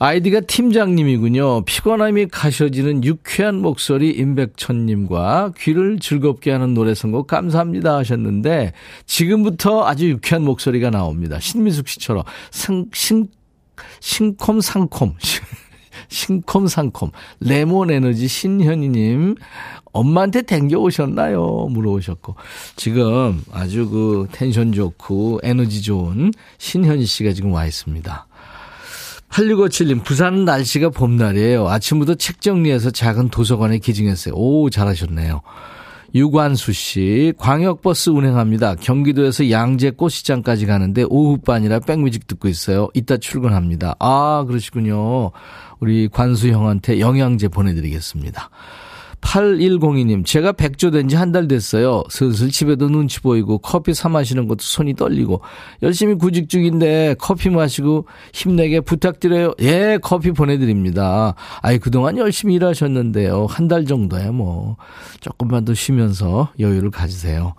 [0.05, 1.65] 아이디가 팀장님이군요.
[1.65, 8.73] 피곤함이 가셔지는 유쾌한 목소리 임백천님과 귀를 즐겁게 하는 노래 선곡 감사합니다 하셨는데
[9.07, 11.39] 지금부터 아주 유쾌한 목소리가 나옵니다.
[11.39, 13.29] 신미숙 씨처럼 상, 신,
[14.01, 15.15] 신콤상콤
[16.11, 19.37] 신콤상콤 레몬 에너지 신현희님
[19.93, 21.69] 엄마한테 댕겨 오셨나요?
[21.71, 22.35] 물어보셨고
[22.75, 28.27] 지금 아주 그 텐션 좋고 에너지 좋은 신현희 씨가 지금 와 있습니다.
[29.33, 31.67] 8657님, 부산은 날씨가 봄날이에요.
[31.69, 34.35] 아침부터 책 정리해서 작은 도서관에 기증했어요.
[34.35, 35.41] 오, 잘하셨네요.
[36.15, 38.75] 유관수 씨, 광역버스 운행합니다.
[38.75, 42.91] 경기도에서 양재 꽃시장까지 가는데 오후반이라 백뮤직 듣고 있어요.
[42.93, 43.97] 이따 출근합니다.
[43.99, 45.31] 아, 그러시군요.
[45.81, 48.51] 우리 관수 형한테 영양제 보내드리겠습니다.
[49.23, 52.03] 8102님, 제가 백조 된 지 한 달 됐어요.
[52.11, 55.41] 슬슬 집에도 눈치 보이고 커피 사 마시는 것도 손이 떨리고
[55.83, 59.55] 열심히 구직 중인데 커피 마시고 힘내게 부탁드려요.
[59.61, 61.35] 예, 커피 보내드립니다.
[61.63, 63.47] 아이, 그동안 열심히 일하셨는데요.
[63.49, 64.77] 한 달 정도야 뭐.
[65.21, 67.55] 조금만 더 쉬면서 여유를 가지세요.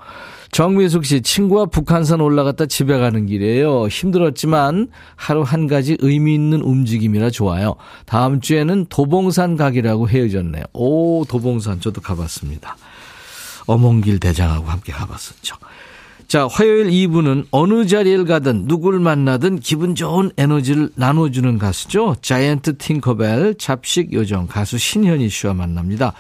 [0.54, 3.88] 정미숙 씨, 친구와 북한산 올라갔다 집에 가는 길이에요.
[3.88, 7.74] 힘들었지만 하루 한 가지 의미 있는 움직임이라 좋아요.
[8.06, 10.64] 다음 주에는 도봉산 가기라고 헤어졌네요.
[10.74, 12.78] 오, 도봉산 저도 가봤습니다.
[13.66, 15.56] 어몽길 대장하고 함께 가봤었죠.
[16.28, 22.16] 자, 화요일 2부는 어느 자리에 가든 누굴 만나든 기분 좋은 에너지를 나눠주는 가수죠.
[22.22, 26.14] 자이언트 팅커벨 잡식 요정 가수 신현희 씨와 만납니다.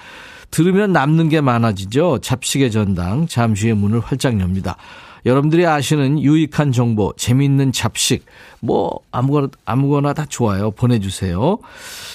[0.54, 2.20] 들으면 남는 게 많아지죠.
[2.20, 4.78] 잡식의 전당 잠시 후에 문을 활짝 엽니다.
[5.26, 8.24] 여러분들이 아시는 유익한 정보, 재미있는 잡식,
[8.60, 10.70] 뭐 아무거나 아무거나 다 좋아요.
[10.70, 11.58] 보내주세요.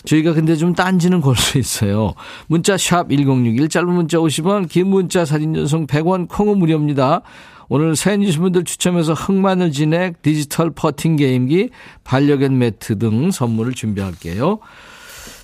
[0.05, 2.15] 저희가 근데 좀 딴지는 걸 수 있어요.
[2.47, 7.23] 문자 샵 #1061 짧은 문자 50원, 긴 문자 사진 전송 100원, 콩은 무료입니다.
[7.69, 11.71] 오늘 사연 주신 분들 추첨해서 흑마늘 진액, 디지털 퍼팅 게임기,
[12.05, 14.61] 반려견 매트 등 선물을 준비할게요.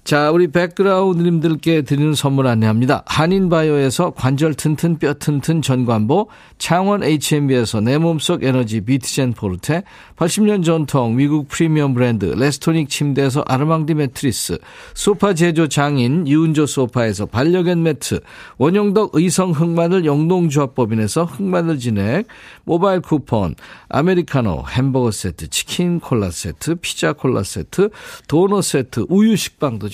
[0.05, 3.05] 자, 우리 백그라운드님들께 드리는 선물 안내합니다.
[3.07, 9.83] 한인바이오에서 관절 튼튼 뼈 튼튼 전관보, 창원 H&B에서 내 몸속 에너지 비트젠 포르테,
[10.17, 14.59] 80년 전통 미국 프리미엄 브랜드 레스토닉 침대에서 아르망디 매트리스,
[14.93, 18.21] 소파 제조 장인 유운조 소파에서 반려견 매트,
[18.59, 22.27] 원형덕 의성 흑마늘 영농조합법인에서 흑마늘 진액,
[22.65, 23.55] 모바일 쿠폰,
[23.89, 27.89] 아메리카노, 햄버거 세트, 치킨 콜라 세트, 피자 콜라 세트,
[28.29, 29.94] 도넛 세트, 우유 식빵도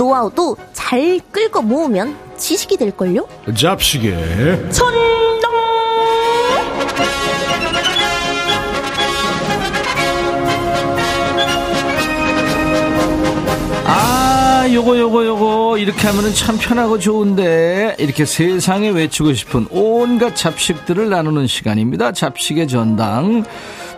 [0.00, 3.28] 노하우도 잘 끌고 모으면 지식이 될걸요?
[3.54, 4.16] 잡시게
[4.70, 5.10] 천동!
[13.92, 21.08] 아, 요거, 요거, 요거, 이렇게 하면은 참 편하고 좋은데, 이렇게 세상에 외치고 싶은 온갖 잡식들을
[21.08, 22.12] 나누는 시간입니다.
[22.12, 23.44] 잡식의 전당.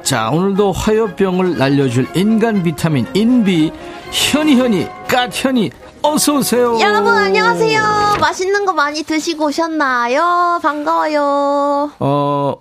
[0.03, 3.73] 자, 오늘도 화요병을 날려줄 인간 비타민, 인비,
[4.11, 5.71] 현이, 현이, 까현이,
[6.03, 6.79] 어서 오세요.
[6.81, 7.81] 여러분, 안녕하세요.
[8.21, 10.59] 맛있는 거 많이 드시고 오셨나요?
[10.63, 11.93] 반가워요.
[12.01, 12.55] 어,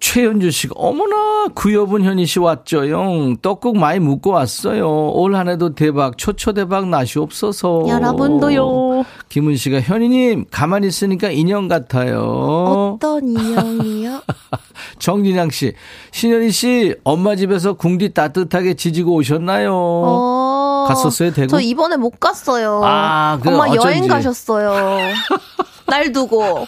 [0.00, 3.36] 최현주 씨가 어머나 구여분 현희 씨 왔죠요.
[3.40, 5.10] 떡국 많이 묵고 왔어요.
[5.12, 7.84] 올 한해도 대박 초초 대박 나시옵소서.
[7.86, 9.04] 여러분도요.
[9.28, 12.96] 김은 씨가 현희님 가만히 있으니까 인형 같아요.
[12.96, 13.91] 어떤 인형이요?
[14.98, 15.74] 정진양 씨
[16.12, 19.72] 신현희 씨 엄마 집에서 궁디 따뜻하게 지지고 오셨나요?
[19.74, 21.48] 어, 갔었어요, 대구?
[21.48, 22.80] 저 이번에 못 갔어요.
[22.84, 23.86] 아, 그 엄마 어쩐지.
[23.86, 25.12] 여행 가셨어요.
[25.86, 26.66] 날 두고.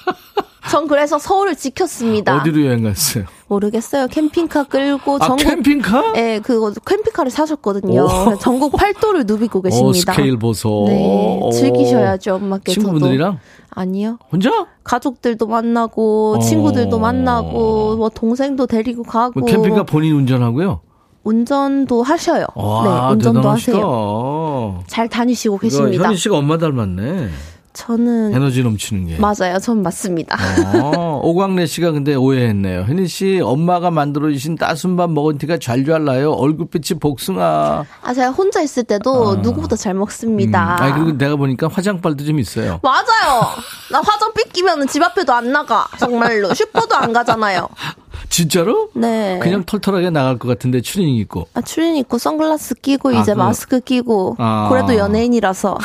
[0.70, 2.37] 전 그래서 서울을 지켰습니다.
[2.40, 3.24] 어디로 여행 갔어요?
[3.48, 4.07] 모르겠어요.
[4.09, 6.12] 캠핑카 끌고 아 전국 캠핑카?
[6.12, 8.05] 네, 그거 캠핑카를 사셨거든요.
[8.05, 8.38] 오.
[8.38, 10.12] 전국 팔도를 누비고 오 계십니다.
[10.14, 10.85] 스케일 보소.
[10.88, 11.50] 네, 오.
[11.50, 12.72] 즐기셔야죠, 엄마께서도.
[12.72, 13.38] 친구분들이랑
[13.70, 14.18] 아니요.
[14.33, 14.50] 혼자?
[14.85, 16.38] 가족들도 만나고 어.
[16.40, 20.81] 친구들도 만나고 뭐 동생도 데리고 가고 뭐 캠핑카 본인 운전하고요?
[21.24, 22.44] 운전도 하셔요.
[22.55, 23.72] 와, 네, 운전도 대단하시다.
[23.79, 24.85] 하세요.
[24.87, 26.05] 잘 다니시고 계십니다.
[26.05, 27.29] 현희 씨가 엄마 닮았네.
[27.75, 29.17] 저는 에너지 넘치는 게.
[29.19, 29.59] 맞아요.
[29.61, 30.37] 전 맞습니다.
[30.81, 32.83] 어, 오광래 씨가 근데 오해했네요.
[32.83, 36.31] 현희 씨 엄마가 만들어 주신 따순밥 먹은 티가 잘잘 나요.
[36.33, 37.85] 얼굴빛이 복숭아.
[38.03, 39.35] 아 제가 혼자 있을 때도 아.
[39.43, 40.77] 누구보다 잘 먹습니다.
[40.79, 42.79] 음, 아니 그리고 내가 보니까 화장빨도 좀 있어요.
[42.83, 43.43] 맞아요.
[43.91, 45.89] 나 화장 삐끼면 집 앞에도 안 나가.
[45.99, 47.69] 정말로 슈퍼도 안 가잖아요.
[48.31, 48.89] 진짜로?
[48.95, 49.39] 네.
[49.43, 51.49] 그냥 털털하게 나갈 것 같은데 추리닝 입고.
[51.55, 54.69] 아, 추린 입고 선글라스 끼고 아, 이제 그- 마스크 끼고 아.
[54.71, 55.77] 그래도 연예인이라서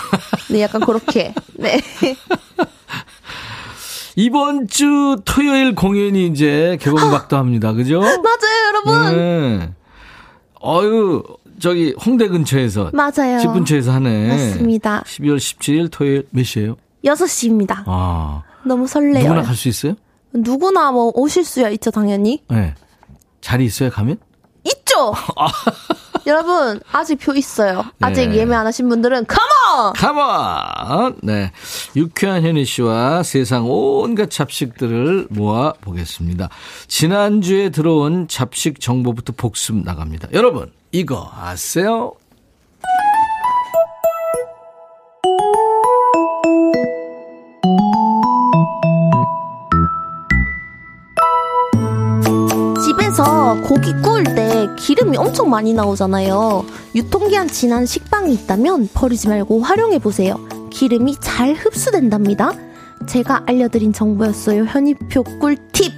[0.49, 1.79] 네 약간 그렇게 네
[4.15, 7.71] 이번 주 토요일 공연이 이제 개봉박도 합니다.
[7.73, 7.99] 그죠?
[8.01, 8.17] 맞아요,
[8.67, 9.17] 여러분.
[9.17, 9.69] 네.
[10.61, 11.23] 어유
[11.59, 13.39] 저기 홍대 근처에서 맞아요.
[13.39, 14.27] 집 근처에서 하네.
[14.27, 15.03] 맞습니다.
[15.05, 16.75] 12월 17일 토요일 몇 시에요?
[17.05, 17.83] 6시입니다.
[17.85, 18.43] 아.
[18.65, 19.23] 너무 설레요.
[19.23, 19.95] 누구나 갈 수 있어요?
[20.33, 22.43] 누구나 뭐 오실 수야 있죠, 당연히.
[22.49, 22.75] 네.
[23.41, 24.17] 자리 있어요, 가면?
[24.65, 25.13] 있죠!
[26.29, 27.83] 여러분, 아직 표 있어요.
[27.99, 28.37] 아직 네.
[28.37, 29.93] 예매 안 하신 분들은, 컴온!
[29.93, 31.15] 가만!
[31.23, 31.51] 네.
[31.95, 36.49] 유쾌한 현희 씨와 세상 온갖 잡식들을 모아 보겠습니다.
[36.87, 40.29] 지난주에 들어온 잡식 정보부터 복습 나갑니다.
[40.33, 42.13] 여러분, 이거 아세요?
[53.49, 56.63] 집에서 고기 구울 때 기름이 엄청 많이 나오잖아요.
[56.93, 60.35] 유통기한 지난 식빵이 있다면 버리지 말고 활용해 보세요.
[60.69, 62.51] 기름이 잘 흡수된답니다.
[63.07, 64.65] 제가 알려드린 정보였어요.
[64.65, 65.93] 현이표 꿀팁.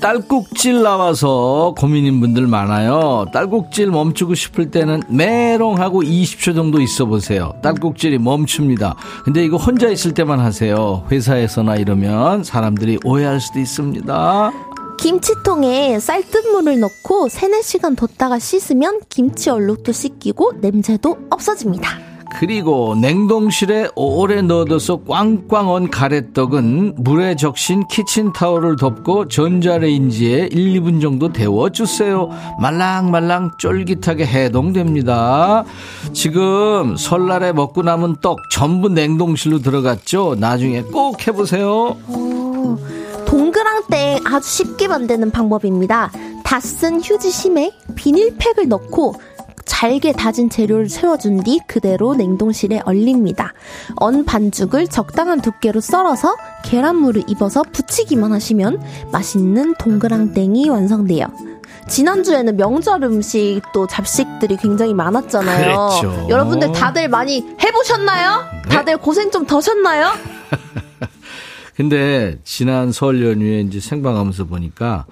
[0.00, 3.26] 딸꾹질 나와서 고민인 분들 많아요.
[3.32, 7.52] 딸꾹질 멈추고 싶을 때는 메롱하고 20초 정도 있어 보세요.
[7.62, 8.96] 딸꾹질이 멈춥니다.
[9.24, 11.04] 근데 이거 혼자 있을 때만 하세요.
[11.10, 14.52] 회사에서나 이러면 사람들이 오해할 수도 있습니다.
[15.00, 21.98] 김치통에 쌀뜨물을 넣고 3, 4시간 뒀다가 씻으면 김치 얼룩도 씻기고 냄새도 없어집니다.
[22.38, 31.32] 그리고 냉동실에 오래 넣어둬서 꽝꽝 언 가래떡은 물에 적신 키친타올을 덮고 전자레인지에 1, 2분 정도
[31.32, 32.28] 데워주세요.
[32.60, 35.64] 말랑말랑 쫄깃하게 해동됩니다.
[36.12, 40.36] 지금 설날에 먹고 남은 떡 전부 냉동실로 들어갔죠?
[40.38, 41.96] 나중에 꼭 해보세요.
[42.06, 42.78] 오,
[43.26, 46.10] 동그랑 땡 아주 쉽게 만드는 방법입니다.
[46.44, 49.14] 다 쓴 휴지 심에 비닐팩을 넣고
[49.64, 53.52] 잘게 다진 재료를 채워준 뒤 그대로 냉동실에 얼립니다.
[53.96, 61.26] 언 반죽을 적당한 두께로 썰어서 계란물을 입어서 부치기만 하시면 맛있는 동그랑땡이 완성돼요.
[61.88, 65.88] 지난주에는 명절 음식 또 잡식들이 굉장히 많았잖아요.
[66.00, 66.26] 그랬죠.
[66.28, 68.44] 여러분들 다들 많이 해보셨나요?
[68.68, 68.74] 네.
[68.74, 70.10] 다들 고생 좀 더셨나요?
[71.80, 75.06] 근데 지난 설 연휴에 이제 생방하면서 보니까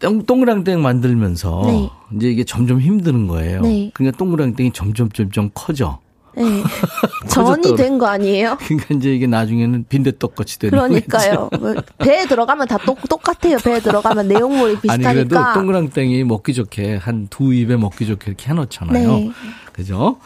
[0.00, 1.90] 동- 동그랑땡 만들면서 네.
[2.14, 3.62] 이제 이게 점점 힘드는 거예요.
[3.62, 3.90] 네.
[3.94, 5.98] 그러니까 동그랑땡이 점점 점점 커져.
[6.36, 6.44] 네.
[7.28, 8.58] 전이 된 거 아니에요?
[8.68, 11.48] 그러니까 이제 이게 나중에는 빈대떡같이 되는 그러니까요.
[11.58, 13.56] 뭐 배에 들어가면 다 똑, 똑같아요.
[13.56, 14.92] 배에 들어가면 내용물이 거죠.
[14.92, 15.54] 아니 그래도 비슷하니까.
[15.54, 19.08] 동그랑땡이 먹기 좋게 한 두 입에 먹기 좋게 이렇게 해놓잖아요.
[19.10, 19.30] 네.
[19.72, 20.18] 그죠?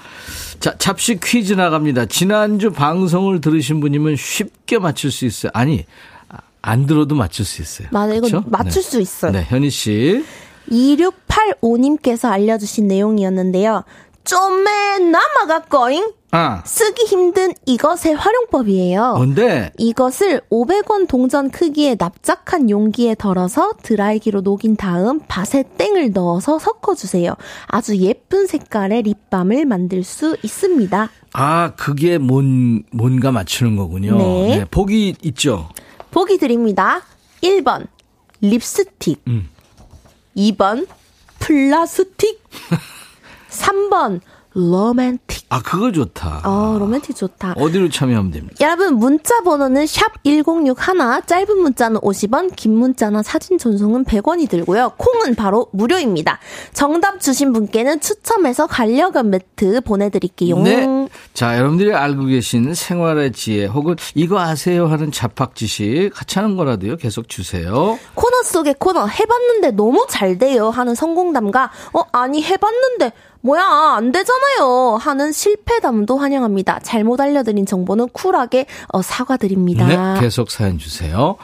[0.61, 2.07] 자, 잡식 퀴즈 나갑니다.
[2.07, 5.51] 지난주 방송을 들으신 분이면 쉽게 맞출 수 있어요.
[5.55, 5.85] 아니,
[6.29, 7.89] 아, 안 들어도 맞출 수 있어요.
[7.93, 8.43] 맞아, 이거?
[8.47, 8.89] 맞출 네.
[8.89, 9.33] 수 있어요.
[9.33, 10.25] 네, 현희 씨.
[10.71, 13.85] 2685님께서 알려주신 내용이었는데요.
[14.25, 16.11] 좀매 남아갔거잉?
[16.37, 19.15] 아, 쓰기 힘든 이것의 활용법이에요.
[19.17, 19.73] 뭔데?
[19.79, 27.35] 이것을 500원 동전 크기의 납작한 용기에 덜어서 드라이기로 녹인 다음 밭에 땡을 넣어서 섞어주세요.
[27.69, 31.09] 아주 예쁜 색깔의 립밤을 만들 수 있습니다.
[31.33, 34.19] 아, 그게 뭔, 뭔가 맞추는 거군요.
[34.19, 34.67] 네.
[34.71, 35.71] 보기 있죠?
[36.11, 37.01] 보기 드립니다.
[37.43, 37.87] 1번
[38.43, 39.49] 립스틱 음.
[40.37, 40.87] 2번
[41.39, 42.43] 플라스틱
[43.49, 44.21] 3번
[44.57, 46.41] 로맨틱 아, 그거 좋다.
[46.45, 47.55] 어 로맨틱 좋다.
[47.59, 48.57] 어디로 참여하면 됩니까?
[48.63, 50.75] 여러분 문자 번호는 샵 1061,
[51.27, 54.93] 짧은 문자는 50원, 긴 문자나 사진 전송은 100원이 들고요.
[54.97, 56.41] 콩은 바로 무료입니다.
[56.73, 60.59] 정답 주신 분께는 추첨해서 간려금 매트 보내드릴게요.
[60.61, 61.09] 네.
[61.35, 66.97] 자, 여러분들이 알고 계신 생활의 지혜 혹은 이거 아세요 하는 잡학 지식 같이 하는 거라도요.
[66.97, 67.99] 계속 주세요.
[68.15, 73.13] 코너 속의 코너 해봤는데 너무 잘 돼요 하는 성공담과 어 아니 해봤는데
[73.47, 76.81] 뭐야 안 되잖아요 하는 실패담도 환영합니다.
[76.81, 79.87] 잘못 알려드린 정보는 쿨하게 어, 사과드립니다.
[79.87, 81.37] 네, 계속 사연 주세요.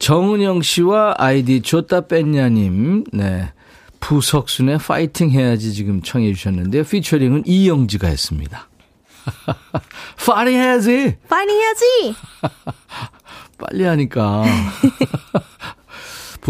[0.00, 3.52] 정은영 씨와 아이디 좋다 뺐냐님, 네.
[4.00, 6.84] 부석순의 파이팅 해야지 지금 청해 주셨는데요.
[6.84, 8.68] 피처링은 이영지가 했습니다.
[10.26, 11.16] 파이팅 해야지!
[11.28, 12.14] 파이팅 해야지.
[13.60, 14.42] 빨리 하니까.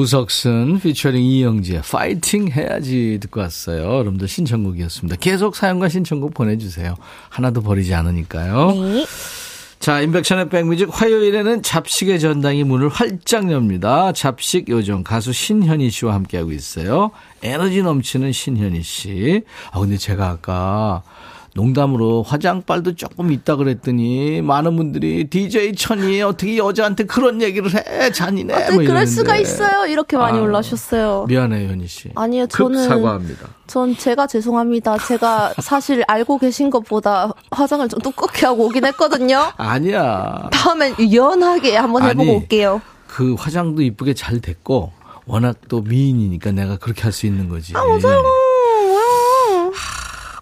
[0.00, 3.82] 부석순 피처링 이영지의 파이팅 해야지 듣고 왔어요.
[3.98, 5.16] 여러분들 신청곡이었습니다.
[5.16, 6.94] 계속 사연과 신청곡 보내주세요.
[7.28, 8.72] 하나도 버리지 않으니까요.
[8.72, 9.04] 네.
[9.78, 14.12] 자, 인백션의 백뮤직 화요일에는 잡식의 전당이 문을 활짝 엽니다.
[14.12, 17.10] 잡식 요정 가수 신현희 씨와 함께하고 있어요.
[17.42, 19.42] 에너지 넘치는 신현희 씨.
[19.70, 21.02] 아, 근데 제가 아까
[21.54, 28.54] 농담으로 화장빨도 조금 있다 그랬더니 많은 분들이 DJ 천이 어떻게 여자한테 그런 얘기를 해 잔인해
[28.54, 29.06] 어떻게 뭐 그럴.
[29.06, 29.86] 수가 있어요.
[29.86, 31.24] 이렇게 많이 아, 올라오셨어요.
[31.28, 32.10] 미안해요 현희 씨.
[32.14, 33.48] 아니요, 급 저는 사과합니다.
[33.66, 34.98] 전 제가 죄송합니다.
[34.98, 39.50] 제가 사실 알고 계신 것보다 화장을 좀 두껍게 하고 오긴 했거든요.
[39.56, 40.48] 아니야.
[40.52, 42.80] 다음엔 유연하게 한번 해보고 아니, 올게요.
[43.08, 44.92] 그 화장도 이쁘게 잘 됐고
[45.26, 47.72] 워낙 또 미인이니까 내가 그렇게 할 수 있는 거지.
[47.76, 48.22] 아, 맞아요.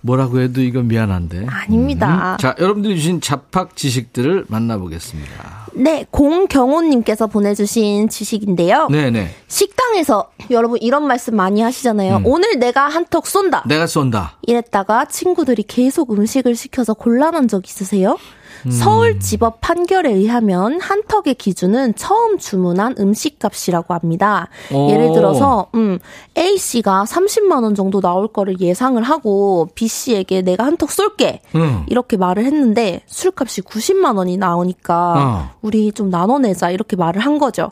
[0.01, 1.47] 뭐라고 해도 이건 미안한데.
[1.49, 2.35] 아닙니다.
[2.35, 2.39] 음.
[2.39, 5.69] 자, 여러분들이 주신 잡학 지식들을 만나보겠습니다.
[5.75, 8.89] 네, 공경호님께서 보내주신 지식인데요.
[8.91, 9.35] 네네.
[9.47, 12.17] 식당에서 여러분 이런 말씀 많이 하시잖아요.
[12.17, 12.27] 음.
[12.27, 13.65] 오늘 내가 한턱 쏜다.
[13.67, 14.39] 내가 쏜다.
[14.47, 18.17] 이랬다가 친구들이 계속 음식을 시켜서 곤란한 적 있으세요?
[18.67, 18.71] 음.
[18.71, 24.49] 서울지법 판결에 의하면 한턱의 기준은 처음 주문한 음식값이라고 합니다.
[24.73, 24.91] 오.
[24.91, 25.99] 예를 들어서 음,
[26.37, 31.85] A 씨가 30만 원 정도 나올 거를 예상을 하고 B 씨에게 내가 한턱 쏠게 응.
[31.89, 35.51] 이렇게 말을 했는데 술값이 90만 원이 나오니까 어.
[35.63, 37.71] 우리 좀 나눠내자 이렇게 말을 한 거죠.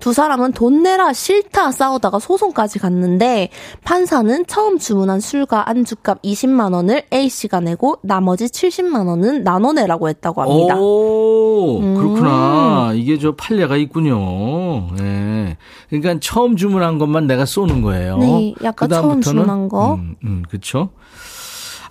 [0.00, 3.50] 두 사람은 돈 내라 싫다 싸우다가 소송까지 갔는데
[3.84, 10.42] 판사는 처음 주문한 술과 안주값 20만 원을 A 씨가 내고 나머지 70만 원은 나눠내라고 했다고
[10.42, 10.76] 합니다.
[10.78, 11.94] 오, 음.
[11.94, 12.92] 그렇구나.
[12.94, 14.88] 이게 저 판례가 있군요.
[15.00, 15.56] 예.
[15.88, 18.18] 그러니까 처음 주문한 것만 내가 쏘는 거예요.
[18.18, 19.94] 네, 약간 처음 주문한 거.
[19.94, 20.90] 음, 음 그쵸.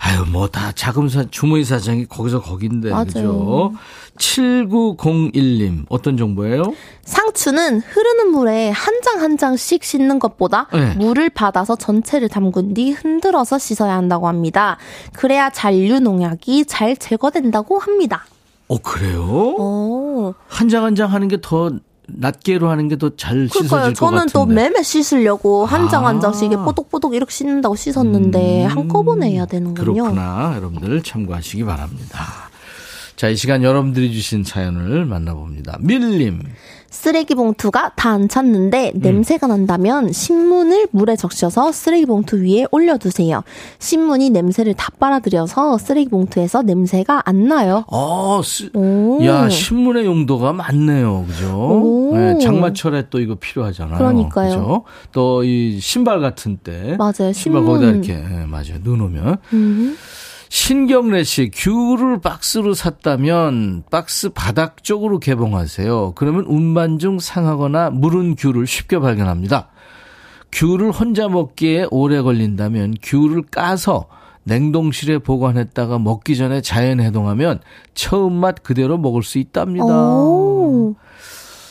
[0.06, 2.90] 아유, 뭐 다 자금사, 주머니 사장이 거기서 거긴데.
[2.90, 3.04] 맞아요.
[3.06, 3.72] 그죠?
[4.18, 6.62] 7901님, 어떤 정보예요?
[7.04, 10.94] 상추는 흐르는 물에 한 장 한 장씩 씻는 것보다 네.
[10.94, 14.76] 물을 받아서 전체를 담근 뒤 흔들어서 씻어야 한다고 합니다.
[15.12, 18.24] 그래야 잔류 농약이 잘 제거된다고 합니다.
[18.68, 19.22] 어, 그래요?
[19.58, 20.34] 오.
[20.48, 21.70] 한장 한 장 하는 게 더
[22.06, 23.68] 낱개로 하는 게 더 잘 씻어질.
[23.68, 24.32] 것 저는 같은데.
[24.32, 26.20] 또 매매 씻으려고 한 장한 아.
[26.20, 29.90] 장씩 이게 뽀독뽀독 이렇게 씻는다고 씻었는데 한꺼번에 해야 되는군요.
[29.90, 30.52] 음, 그렇구나.
[30.56, 32.24] 여러분들 참고하시기 바랍니다.
[33.16, 35.78] 자, 이 시간 여러분들이 주신 사연을 만나봅니다.
[35.80, 36.42] 밀림.
[36.98, 39.00] 쓰레기 봉투가 다 안 찼는데 음.
[39.00, 43.42] 냄새가 난다면 신문을 물에 적셔서 쓰레기 봉투 위에 올려두세요.
[43.80, 47.84] 신문이 냄새를 다 빨아들여서 쓰레기 봉투에서 냄새가 안 나요.
[47.88, 49.18] 어, 쓰, 오.
[49.24, 51.24] 야, 신문의 용도가 많네요.
[51.26, 51.56] 그죠?
[51.56, 52.16] 오.
[52.16, 53.98] 네, 장마철에 또 이거 필요하잖아요.
[53.98, 54.48] 그러니까요.
[54.50, 54.84] 그죠?
[55.10, 56.94] 또이 신발 같은 때.
[56.96, 57.32] 맞아요.
[57.32, 57.66] 신발 신문.
[57.66, 58.78] 거기다 이렇게, 예, 맞아요.
[58.84, 59.38] 넣어놓으면.
[59.54, 59.96] 음.
[60.54, 66.12] 신경래 씨, 귤을 박스로 샀다면 박스 바닥 쪽으로 개봉하세요.
[66.14, 69.70] 그러면 운반 중 상하거나 무른 귤을 쉽게 발견합니다.
[70.52, 74.06] 귤을 혼자 먹기에 오래 걸린다면 귤을 까서
[74.44, 77.58] 냉동실에 보관했다가 먹기 전에 자연 해동하면
[77.94, 79.86] 처음 맛 그대로 먹을 수 있답니다.
[79.86, 80.53] 오.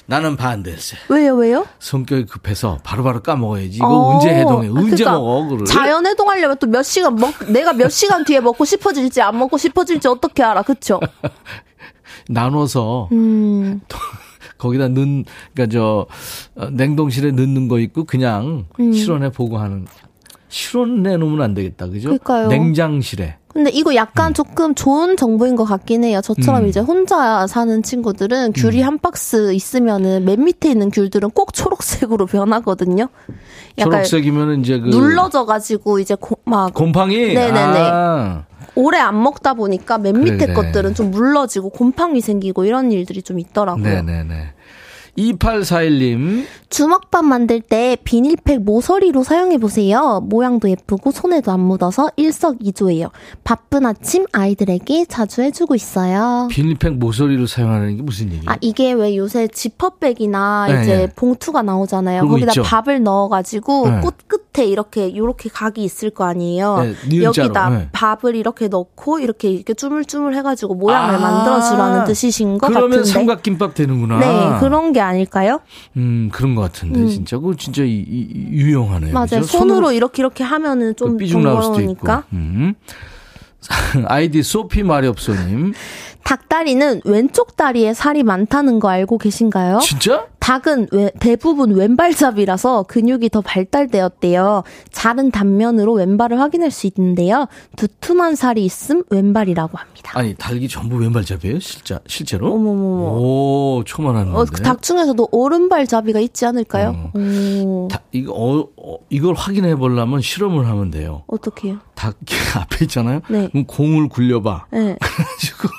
[0.06, 0.98] 나는 반대세.
[1.10, 1.66] 왜요, 왜요?
[1.80, 3.78] 성격이 급해서 바로 바로 까먹어야지.
[3.78, 4.16] 이거 어.
[4.16, 4.68] 언제 해동해?
[4.68, 5.48] 언제 그러니까 먹어?
[5.48, 5.66] 그를?
[5.66, 10.08] 자연 해동하려면 또 몇 시간 먹, 내가 몇 시간 뒤에 먹고 싶어질지 안 먹고 싶어질지
[10.08, 11.00] 어떻게 알아, 그쵸?
[12.30, 13.82] 나눠서 음,
[14.58, 16.06] 거기다 넣는 그러니까 저
[16.56, 18.94] 어, 냉동실에 넣는 거 있고 그냥 음.
[18.94, 19.88] 실온에 보고 하는
[20.50, 22.10] 실온에 놓으면 안 되겠다 그죠?
[22.10, 22.48] 그러니까요.
[22.48, 26.22] 냉장실에 근데 이거 약간 조금 좋은 정보인 것 같긴 해요.
[26.22, 26.68] 저처럼 음.
[26.68, 33.10] 이제 혼자 사는 친구들은 귤이 한 박스 있으면은 맨 밑에 있는 귤들은 꼭 초록색으로 변하거든요.
[33.78, 37.90] 약간 초록색이면 이제 그 눌러져가지고 이제 고, 막 곰팡이 네네네.
[37.92, 38.46] 아,
[38.76, 40.54] 오래 안 먹다 보니까 맨 밑에 그래.
[40.54, 43.84] 것들은 좀 물러지고 곰팡이 생기고 이런 일들이 좀 있더라고요.
[43.84, 44.54] 네네네.
[45.18, 50.22] 2841님 주먹밥 만들 때 비닐팩 모서리로 사용해 보세요.
[50.28, 53.10] 모양도 예쁘고 손에도 안 묻어서 일석이조예요.
[53.44, 56.48] 바쁜 아침 아이들에게 자주 해주고 있어요.
[56.50, 58.46] 비닐팩 모서리로 사용하는 게 무슨 얘기예요?
[58.48, 61.08] 아 이게 왜 요새 지퍼백이나 네, 이제 네.
[61.16, 62.24] 봉투가 나오잖아요.
[62.24, 62.64] 거 거기다 있죠.
[62.64, 64.02] 밥을 넣어가지고 네.
[64.02, 66.96] 꽃 끝에 이렇게 요렇게 각이 있을 거 아니에요.
[67.08, 67.90] 네, 여기다 네.
[67.92, 73.12] 밥을 이렇게 넣고 이렇게 이렇게 쭈물쭈물 해가지고 모양을 아, 만들어주라는 뜻이신 것 그러면 같은데.
[73.12, 74.18] 삼각김밥 되는구나.
[74.18, 75.60] 네 그런 게 아닐까요?
[75.98, 77.08] 음 그런 것 같은데 음.
[77.08, 79.14] 진짜 그거 진짜 이, 이- 유용하네요.
[79.14, 79.28] 맞아요.
[79.28, 79.44] 그죠?
[79.44, 82.08] 손으로, 이렇게 이렇게 하면은 좀그 삐죽 나올 수도 있고.
[82.34, 82.74] 음.
[84.08, 85.74] 아이디 소피 마렵소님.
[86.24, 89.80] 닭다리는 왼쪽 다리에 살이 많다는 거 알고 계신가요?
[89.80, 90.26] 진짜?
[90.40, 94.64] 닭은 왜- 대부분 왼발잡이라서 근육이 더 발달되었대요.
[94.92, 97.48] 자른 단면으로 왼발을 확인할 수 있는데요.
[97.78, 100.12] 두툼한 살이 있음 왼발이라고 합니다.
[100.16, 101.60] 아니 닭이 전부 왼발잡이에요?
[101.62, 102.48] 실자 실제로?
[102.54, 103.18] 어머머머.
[103.18, 104.38] 오 처음 알았는데.
[104.38, 107.12] 어, 닭 중에서도 오른발잡이가 있지 않을까요?
[107.16, 111.24] 오, 다- 이거 어, 어, 이걸 확인해 보려면 실험을 하면 돼요.
[111.28, 111.78] 어떻게요?
[111.96, 112.16] 닭
[112.60, 113.22] 앞에 있잖아요.
[113.30, 113.48] 네.
[113.50, 114.66] 그럼 공을 굴려봐.
[114.72, 114.98] 네.
[115.00, 115.70] 그래가지고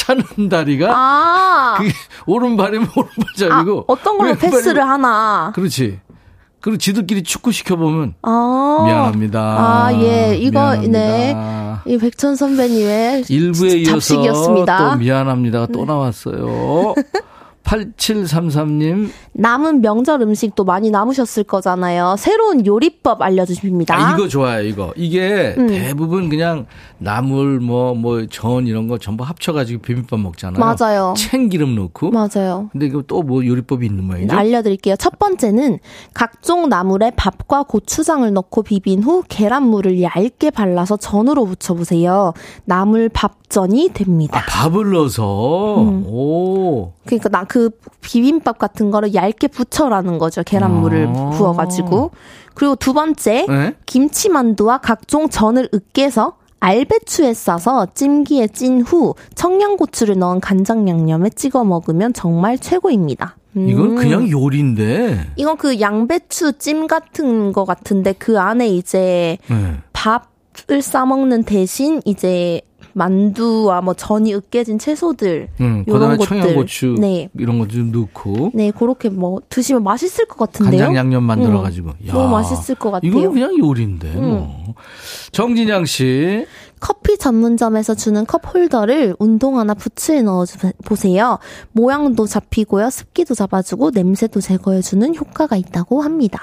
[0.00, 1.92] 차는 다리가 아, 그게
[2.26, 5.52] 오른발이면 아, 오른발잡이고 어떤 걸로 패스를 하나.
[5.54, 6.00] 그렇지.
[6.60, 8.82] 그리고 지들끼리 축구 시켜보면 아.
[8.84, 9.40] 미안합니다.
[9.40, 10.36] 아, 예.
[10.36, 10.98] 이거, 미안합니다.
[10.98, 11.36] 네.
[11.86, 14.90] 이 백천 선배님의 일부에 이어서 잡식이었습니다.
[14.92, 16.94] 또 미안합니다가 또 나왔어요.
[17.64, 22.16] 8733님, 남은 명절 음식도 많이 남으셨을 거잖아요.
[22.18, 23.94] 새로운 요리법 알려주십니다.
[23.94, 24.92] 아, 이거 좋아요, 이거.
[24.96, 25.68] 이게 음.
[25.68, 26.66] 대부분 그냥
[26.98, 30.58] 나물, 뭐, 뭐, 전 이런 거 전부 합쳐가지고 비빔밥 먹잖아요.
[30.58, 31.14] 맞아요.
[31.16, 32.10] 참기름 넣고.
[32.10, 32.68] 맞아요.
[32.72, 34.34] 근데 이거 또 뭐 요리법이 있는 모양이죠?
[34.34, 34.96] 알려드릴게요.
[34.96, 35.78] 첫 번째는
[36.14, 42.32] 각종 나물에 밥과 고추장을 넣고 비빈 후 계란물을 얇게 발라서 전으로 부쳐보세요.
[42.64, 44.40] 나물 밥전이 됩니다.
[44.40, 45.82] 아, 밥을 넣어서.
[45.82, 46.04] 음.
[46.08, 46.92] 오.
[47.04, 47.70] 그러니까 나그
[48.00, 50.44] 비빔밥 같은 거를 얇게 부쳐라는 거죠.
[50.44, 51.30] 계란물을 아.
[51.30, 52.12] 부어가지고.
[52.54, 53.74] 그리고 두 번째, 네?
[53.86, 62.12] 김치만두와 각종 전을 으깨서 알배추에 싸서 찜기에 찐 후 청양고추를 넣은 간장 양념에 찍어 먹으면
[62.12, 63.36] 정말 최고입니다.
[63.56, 63.68] 음.
[63.68, 65.32] 이건 그냥 요리인데.
[65.34, 69.78] 이건 그 양배추 찜 같은 거 같은데 그 안에 이제 네.
[69.92, 72.60] 밥을 싸 먹는 대신 이제
[72.92, 76.40] 만두와 뭐 전이 으깨진 채소들 음, 그다음에 것들.
[76.40, 77.28] 청양고추 네.
[77.38, 80.80] 이런 거좀 넣고 네, 그렇게 뭐 드시면 맛있을 것 같은데요.
[80.80, 81.90] 간장 양념 만들어 가지고.
[81.90, 83.10] 음, 너무 맛있을 것 같아요.
[83.10, 83.18] 음.
[83.18, 84.12] 이건 그냥 요리인데.
[84.14, 84.74] 뭐.
[85.32, 86.46] 정진양 씨.
[86.80, 90.46] 커피 전문점에서 주는 컵 홀더를 운동화나 부츠에 넣어
[90.84, 91.38] 보세요.
[91.72, 92.88] 모양도 잡히고요.
[92.88, 96.40] 습기도 잡아주고 냄새도 제거해주는 효과가 있다고 합니다.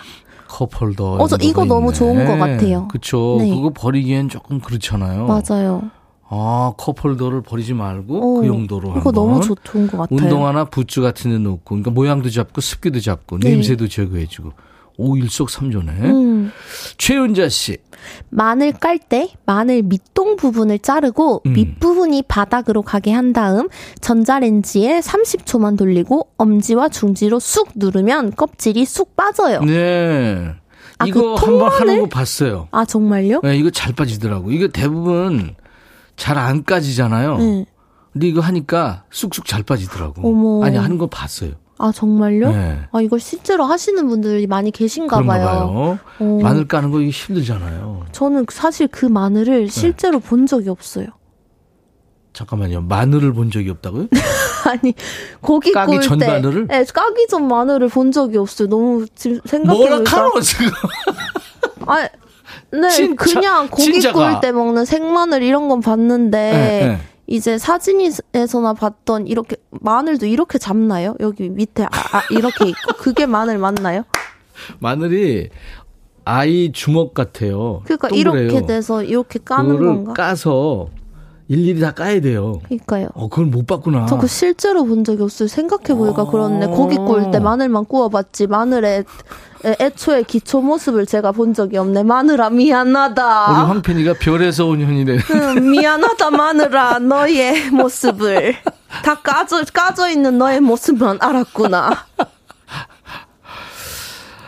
[0.47, 1.13] 컵홀더.
[1.15, 2.87] 어, 저 이거 너무 좋은 것 같아요.
[2.89, 3.37] 그쵸.
[3.39, 3.49] 네.
[3.49, 5.25] 그거 버리기엔 조금 그렇잖아요.
[5.25, 5.89] 맞아요.
[6.29, 9.13] 아, 컵홀더를 버리지 말고 어, 그 용도로 이거 한번.
[9.13, 10.17] 너무 좋, 좋은 것 같아요.
[10.19, 13.51] 운동화나 부츠 같은 데 놓고 그러니까 모양도 잡고 습기도 잡고 네.
[13.51, 14.51] 냄새도 제거해 주고.
[14.99, 15.91] 오 일석삼조네.
[15.91, 16.51] 음.
[16.97, 17.77] 최윤자 씨.
[18.29, 21.53] 마늘 깔 때 마늘 밑동 부분을 자르고 음.
[21.53, 23.67] 밑부분이 바닥으로 가게 한 다음
[24.01, 29.61] 전자레인지에 30초만 돌리고 엄지와 중지로 쑥 누르면 껍질이 쑥 빠져요.
[29.61, 30.51] 네.
[30.97, 32.01] 아, 이거 그 한번 하는?
[32.01, 32.67] 거 봤어요.
[32.71, 33.41] 아 정말요?
[33.43, 34.51] 네, 이거 잘 빠지더라고.
[34.51, 35.53] 이거 대부분
[36.17, 37.37] 잘 안 까지잖아요.
[37.37, 37.65] 네.
[38.11, 40.27] 근데 이거 하니까 쑥쑥 잘 빠지더라고.
[40.27, 40.65] 어머.
[40.65, 41.51] 아니 하는 거 봤어요.
[41.77, 42.51] 아 정말요?
[42.51, 42.79] 네.
[42.91, 45.45] 아 이걸 실제로 하시는 분들이 많이 계신가 봐요.
[45.45, 45.99] 봐요.
[46.19, 46.39] 어.
[46.41, 48.07] 마늘 까는 거 이게 힘들잖아요.
[48.11, 51.05] 저는 사실 그 마늘을 실제로 본 적이 없어요.
[52.33, 52.81] 잠깐만요.
[52.81, 54.07] 마늘을 본 적이 없다고요?
[54.67, 54.93] 아니
[55.41, 56.67] 고기 까기 전 때, 마늘을?
[56.67, 58.67] 네, 까기 전 마늘을 본 적이 없어요.
[58.67, 60.67] 너무 지금 뭐라 생각해보니까 카노 지금.
[61.85, 62.07] 아,
[62.71, 63.99] 네, 진짜, 그냥 고기.
[64.11, 66.97] 구울 때 먹는 생마늘 이런 건 봤는데 네, 네.
[67.27, 71.15] 이제 사진에서나 봤던 이렇게 마늘도 이렇게 잡나요?
[71.19, 74.03] 여기 밑에 아, 아, 이렇게 있고 그게 마늘 맞나요?
[74.79, 75.49] 마늘이
[76.23, 77.81] 아이 주먹 같아요.
[77.85, 78.49] 그러니까 동그래요.
[78.49, 80.13] 이렇게 돼서 이렇게 까는 건가?
[80.13, 80.89] 까서
[81.49, 82.59] 일일이 다 까야 돼요.
[82.65, 83.07] 그러니까요.
[83.13, 84.05] 어, 그걸 못 봤구나.
[84.07, 85.47] 저 그 실제로 본 적이 없어요.
[85.47, 86.29] 생각해보니까 어.
[86.31, 86.67] 그렇네.
[86.67, 88.47] 고기 구울 때 마늘만 구워봤지.
[88.47, 89.05] 마늘의
[89.65, 92.03] 애- 애초에 기초 모습을 제가 본 적이 없네.
[92.03, 93.23] 마늘아, 우리 미안하다.
[93.67, 95.17] 황팬이가 별에서 온 현이래.
[95.17, 96.99] 음, 미안하다, 마늘아.
[96.99, 98.55] 너의 모습을.
[99.03, 102.05] 다 까져, 까져 있는 너의 모습만 알았구나.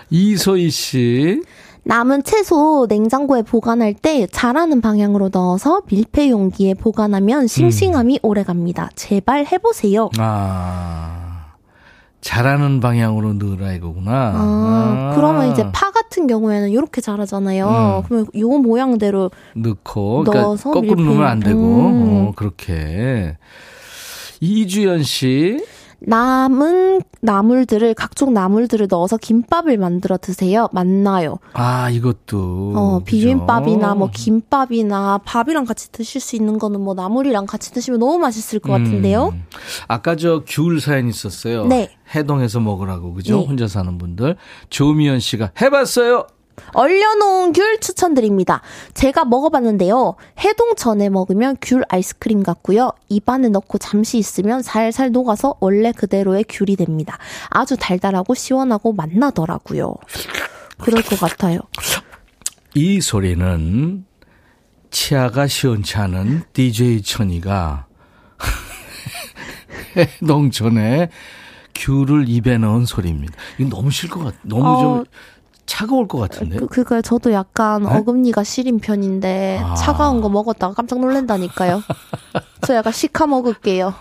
[0.09, 1.41] 이소희 씨.
[1.89, 8.91] 남은 채소 냉장고에 보관할 때 잘하는 방향으로 넣어서 밀폐 용기에 보관하면 싱싱함이 오래 갑니다.
[8.93, 10.11] 제발 해보세요.
[10.19, 11.55] 아.
[12.21, 14.11] 잘하는 방향으로 넣으라 이거구나.
[14.35, 18.03] 아, 그러면 이제 파 같은 경우에는 이렇게 자라잖아요.
[18.03, 18.03] 음.
[18.07, 21.03] 그러면 요 모양대로 넣고 그러니까 넣어서 거꾸로 밀폐.
[21.09, 22.27] 넣으면 안 되고 음.
[22.27, 23.35] 어, 그렇게
[24.41, 25.65] 이주연 씨
[26.01, 30.69] 남은 나물들을 각종 나물들을 넣어서 김밥을 만들어 드세요.
[30.71, 31.39] 맞나요?
[31.53, 32.73] 아, 이것도.
[32.75, 32.99] 어?
[33.05, 38.59] 비빔밥이나 뭐 김밥이나 밥이랑 같이 드실 수 있는 거는 뭐 나물이랑 같이 드시면 너무 맛있을
[38.59, 39.29] 것 같은데요.
[39.33, 39.43] 음.
[39.87, 41.65] 아까 저 귤 사연 있었어요.
[41.65, 41.91] 네.
[42.15, 43.37] 해동해서 먹으라고, 그죠?
[43.39, 43.45] 네.
[43.45, 44.35] 혼자 사는 분들.
[44.69, 46.25] 조미연 씨가 해봤어요!
[46.73, 48.61] 얼려놓은 귤 추천드립니다.
[48.93, 50.15] 제가 먹어봤는데요.
[50.39, 52.91] 해동 전에 먹으면 귤 아이스크림 같고요.
[53.09, 57.17] 입안에 넣고 잠시 있으면 살살 녹아서 원래 그대로의 귤이 됩니다.
[57.49, 59.95] 아주 달달하고 시원하고 맛나더라고요.
[60.77, 61.59] 그럴 것 같아요.
[62.75, 64.05] 이 소리는
[64.91, 67.87] 치아가 시원치 않은 DJ 천이가
[69.95, 71.09] 해동 전에
[71.75, 73.33] 귤을 입에 넣은 소리입니다.
[73.57, 75.05] 이거 너무 싫을 것 같, 너무 어, 좀
[75.69, 76.57] 차가울 것 같은데.
[76.57, 77.01] 그, 그니까요.
[77.03, 77.89] 저도 약간 네?
[77.89, 79.75] 어금니가 시린 편인데 아.
[79.75, 81.83] 차가운 거 먹었다가 깜짝 놀란다니까요.
[82.65, 83.93] 저 약간 시카 먹을게요.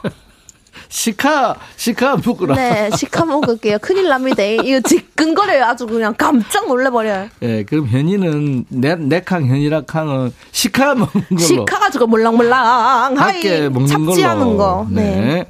[0.88, 2.54] 시카, 시카 먹으라.
[2.54, 3.78] 네, 시카 먹을게요.
[3.80, 4.42] 큰일 납니다.
[4.42, 5.64] 이거 지끈거려요.
[5.64, 7.28] 아주 그냥 깜짝 놀래버려요.
[7.42, 11.38] 예, 그럼 현이는 내, 내캉 현이랑 캉은 시카 먹는 걸로.
[11.40, 13.86] 시카 가지고 몰랑몰랑 하이 먹는.
[13.86, 14.86] 잡지하는 거.
[14.90, 15.46] 네.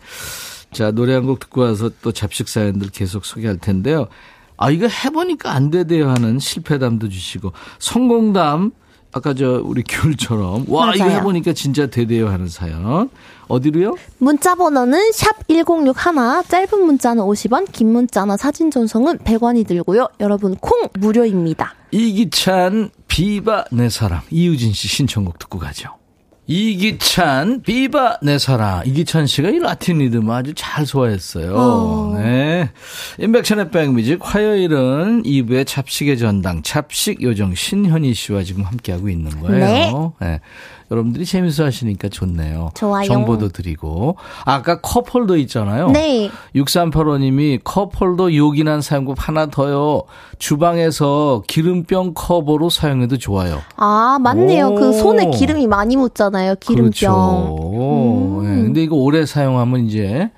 [0.73, 4.09] 자, 노래 한 곡 듣고 와서 또 잡식 사연들 계속 소개할 텐데요.
[4.59, 8.73] 아, 이거 해보니까 안 되대요 하는 실패담도 주시고, 성공담,
[9.13, 11.19] 아까 저 우리 귤처럼, 와, 이거 맞아요.
[11.19, 13.09] 해보니까 진짜 되대요 하는 사연.
[13.47, 13.95] 어디로요?
[14.19, 15.95] 문자 번호는 샵 1061,
[16.47, 20.09] 짧은 문자는 50원, 긴 문자나 사진 전송은 100원이 들고요.
[20.21, 21.75] 여러분 콩 무료입니다.
[21.91, 24.21] 이기찬, 비바, 내 사랑.
[24.31, 25.89] 이유진 씨 신청곡 듣고 가죠.
[26.51, 28.83] 이기찬, 비바, 내 사랑.
[28.87, 31.55] 이기찬 씨가 이 라틴 리듬 아주 잘 소화했어요.
[31.55, 32.15] 어.
[32.17, 32.71] 네.
[33.19, 40.15] 인백션의 백뮤직 화요일은 2부의 찹식의 전당, 찹식 요정 신현희 씨와 지금 함께하고 있는 거예요.
[40.21, 40.41] 네.
[40.91, 42.71] 여러분들이 재밌어 하시니까 좋네요.
[42.75, 43.07] 좋아요.
[43.07, 44.17] 정보도 드리고.
[44.45, 45.91] 아까 컵홀더 있잖아요.
[45.91, 46.31] 네.
[46.55, 50.05] 6385님이 컵홀더 요긴한 사용법 하나 더요.
[50.39, 53.61] 주방에서 기름병 커버로 사용해도 좋아요.
[53.77, 54.69] 아, 맞네요.
[54.69, 54.75] 오.
[54.77, 56.55] 그 손에 기름이 많이 묻잖아요.
[56.57, 56.91] 기름병.
[56.91, 58.41] 그렇죠.
[58.45, 60.31] 네, 근데 이거 오래 사용하면 이제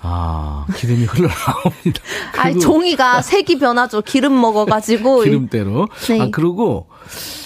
[0.00, 2.02] 아 기름이 흘러나옵니다.
[2.38, 4.00] 아니, 종이가 색이 변하죠.
[4.02, 5.20] 기름 먹어가지고.
[5.20, 5.88] 기름대로.
[6.08, 6.20] 네.
[6.20, 6.86] 아 그리고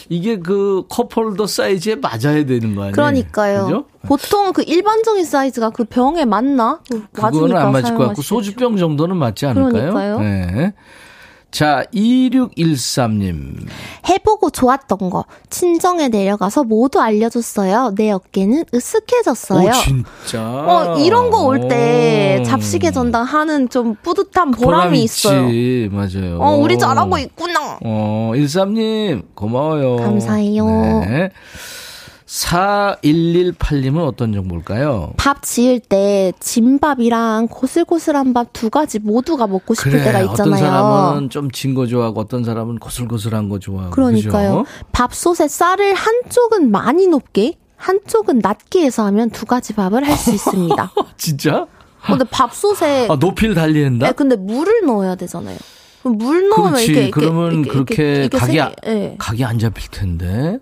[0.09, 2.93] 이게 그 컵홀더 사이즈에 맞아야 되는 거 아니에요?
[2.93, 3.65] 그러니까요.
[3.65, 3.85] 그죠?
[4.07, 6.81] 보통 그 일반적인 사이즈가 그 병에 맞나?
[6.89, 8.23] 그 그거는 안 맞을 것 같고.
[8.23, 9.93] 소주병 정도는 맞지 않을까요?
[9.93, 10.21] 그러니까요.
[10.21, 10.75] 네.
[11.57, 13.67] 자, 2613님.
[14.11, 17.95] 해보고 좋았던 거 친정에 내려가서 모두 알려줬어요.
[17.97, 19.69] 내 어깨는 으쓱해졌어요.
[19.69, 20.43] 오, 진짜.
[20.43, 22.45] 어, 이런 거 올때 오.
[22.45, 25.29] 잡식의 전당 하는 좀 뿌듯한 보람 보람이 있지.
[25.29, 25.91] 있어요.
[25.93, 26.39] 맞아요.
[26.43, 27.79] 어, 우리 잘하고 있구나.
[27.83, 29.97] 어, 13님, 고마워요.
[29.97, 30.67] 감사해요.
[31.09, 31.31] 네.
[32.37, 35.15] 4118님은 어떤 정보일까요?
[35.17, 40.57] 밥 지을 때 진밥이랑 고슬고슬한 밥 두 가지 모두가 먹고 싶을 그래, 때가 어떤 있잖아요.
[40.57, 43.91] 사람은 좀 진 거 좋아하고 어떤 사람은 고슬고슬한 거 좋아하고.
[43.91, 44.65] 그러니까요.
[44.65, 44.67] 그죠?
[44.93, 50.93] 밥솥에 쌀을 한쪽은 많이 높게, 한쪽은 낮게 해서 하면 두 가지 밥을 할 수 있습니다.
[51.19, 51.67] 진짜?
[52.07, 54.07] 근데 밥솥에 아, 높이를 달리한다?
[54.07, 55.59] 네, 근데 물을 넣어야 되잖아요.
[56.05, 56.85] 물 넣으면 그렇지.
[56.93, 59.15] 이렇게, 이렇게 그러면 이렇게, 그렇게 이렇게, 이렇게 각이, 세- 아- 예.
[59.19, 60.59] 각이 안 잡힐 텐데.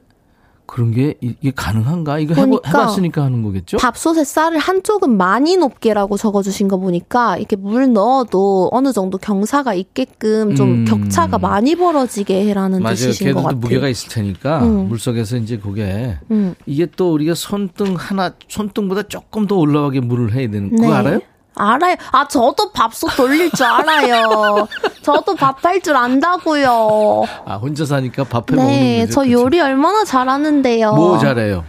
[0.74, 2.18] 그런 게 이게 가능한가?
[2.18, 3.76] 이거 해보, 그러니까 해봤으니까 하는 거겠죠?
[3.76, 10.56] 밥솥에 쌀을 한쪽은 많이 높게라고 적어주신 거 보니까 이렇게 물 넣어도 어느 정도 경사가 있게끔
[10.56, 10.84] 좀 음.
[10.84, 12.96] 격차가 많이 벌어지게 해라는 맞아요.
[12.96, 13.60] 뜻이신 것 같아요.
[13.60, 14.88] 무게가 있을 테니까 음.
[14.88, 16.56] 물 속에서 이제 그게 음.
[16.66, 20.92] 이게 또 우리가 손등 하나 손등보다 조금 더 올라가게 물을 해야 되는 그거 네.
[20.92, 21.20] 알아요?
[21.56, 21.96] 알아요.
[22.12, 24.66] 아, 저도 밥솥 돌릴 줄 알아요.
[25.02, 27.22] 저도 밥할 줄 안다고요.
[27.46, 29.06] 아 혼자 사니까 밥해 먹는 네.
[29.10, 29.30] 저 그쵸?
[29.32, 30.92] 요리 얼마나 잘하는데요.
[30.94, 31.64] 뭐 잘해요?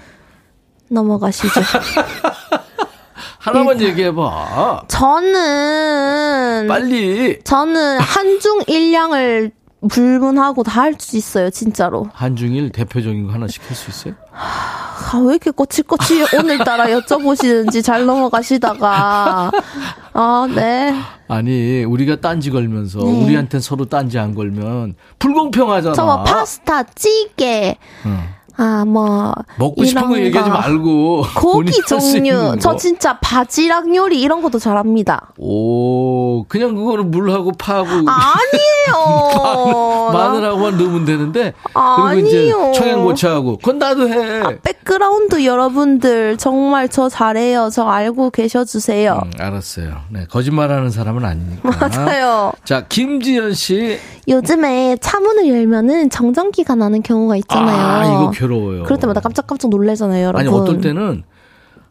[0.90, 1.62] 넘어가시죠.
[3.40, 4.84] 하나만 얘기해봐.
[4.88, 9.52] 저는 빨리 저는 한중 일량을
[9.88, 12.08] 불문하고 다 할 수 있어요, 진짜로.
[12.14, 14.14] 한중일 대표적인 거 하나 시킬 수 있어요?
[14.34, 19.52] 아, 왜 이렇게 거칠거칠 오늘따라 여쭤보시는지 잘 넘어가시다가.
[20.14, 20.94] 아, 네.
[21.28, 23.24] 아니 우리가 딴지 걸면서 네.
[23.26, 25.96] 우리한테 서로 딴지 안 걸면 불공평하잖아.
[25.96, 28.20] 저 뭐 파스타, 찌개, 응.
[28.58, 29.34] 아, 뭐.
[29.58, 30.58] 먹고 싶은 거 얘기하지 거.
[30.58, 32.56] 말고 고기 종류.
[32.60, 32.76] 저 거.
[32.78, 35.34] 진짜 바지락 요리 이런 것도 잘합니다.
[35.38, 40.12] 오 그냥 그거를 물하고 파하고 아니에요.
[40.14, 42.72] 마늘하고만 넣으면 되는데 그리고 이제 아니요.
[42.74, 44.60] 청양고추하고 그건 나도 해.
[44.64, 47.70] 백그라운드 여러분들 정말 저 잘해요.
[47.72, 49.22] 저 알고 계셔주세요.
[49.24, 49.95] 음, 알았어요.
[50.10, 51.70] 네, 거짓말하는 사람은 아니니까.
[51.89, 52.51] 맞아요.
[52.64, 53.99] 자, 김지연 씨.
[54.28, 57.78] 요즘에 차문을 열면은 정전기가 나는 경우가 있잖아요.
[57.78, 58.84] 아, 이거 괴로워요.
[58.84, 60.39] 그럴 때마다 깜짝깜짝 놀래잖아요, 여러분.
[60.41, 61.24] 아니, 어떨 때는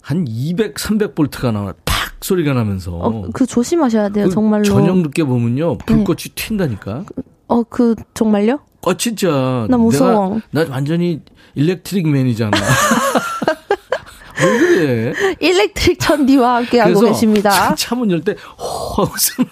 [0.00, 1.72] 한 200, 300볼트가 나와.
[1.84, 2.92] 팍 소리가 나면서.
[2.92, 4.64] 어, 그 조심하셔야 돼요, 그 정말로.
[4.64, 5.78] 저녁 늦게 보면요.
[5.78, 7.07] 불꽃이 튄다니까.
[7.48, 8.61] 어, 그 정말요?
[8.82, 9.66] 어, 진짜.
[9.70, 10.40] 나 무서워.
[10.50, 11.20] 내가, 나 완전히
[11.55, 12.50] 일렉트릭 맨이잖아.
[14.42, 15.12] 왜 그래?
[15.40, 17.74] 일렉트릭 천디와 함께 하고 그래서 계십니다.
[17.76, 19.44] 차 문 열 때, 호, 무슨.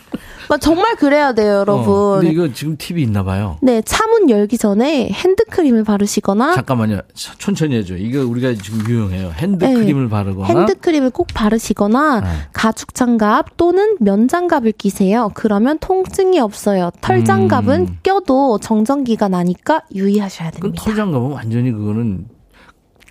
[0.48, 1.92] 아, 정말 그래야 돼요, 여러분.
[1.94, 3.58] 어, 근데 이거 지금 팁이 있나 봐요.
[3.62, 7.00] 네, 차문 열기 전에 핸드크림을 바르시거나 잠깐만요.
[7.14, 7.96] 차- 천천히 해줘.
[7.96, 9.32] 이거 우리가 지금 유용해요.
[9.36, 10.48] 핸드크림을 바르거나.
[10.48, 10.54] 네.
[10.60, 12.26] 핸드크림을 꼭 바르시거나 네.
[12.52, 15.30] 가죽 장갑 또는 면 장갑을 끼세요.
[15.34, 16.90] 그러면 통증이 없어요.
[17.00, 17.98] 털 장갑은 음.
[18.02, 20.82] 껴도 정전기가 나니까 유의하셔야 됩니다.
[20.84, 22.26] 털 장갑은 완전히 그거는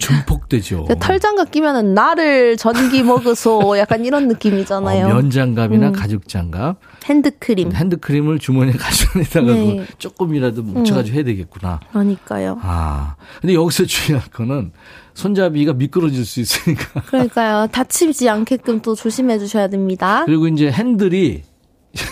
[0.01, 0.85] 증폭되죠.
[0.85, 5.05] 그털 장갑 끼면은 나를 전기 먹으소 약간 이런 느낌이잖아요.
[5.05, 5.93] 어, 면장갑이나 음.
[5.93, 7.71] 가죽장갑, 핸드크림.
[7.73, 9.77] 핸드크림을 주머니에 가져다가 네.
[9.87, 11.79] 그 조금이라도 묻혀가지고 해야 되겠구나.
[11.91, 12.57] 그러니까요.
[12.61, 14.71] 아, 근데 여기서 중요한 거는
[15.13, 17.01] 손잡이가 미끄러질 수 있으니까.
[17.01, 17.67] 그러니까요.
[17.71, 20.23] 다치지 않게끔 또 조심해 주셔야 됩니다.
[20.25, 21.43] 그리고 이제 핸들이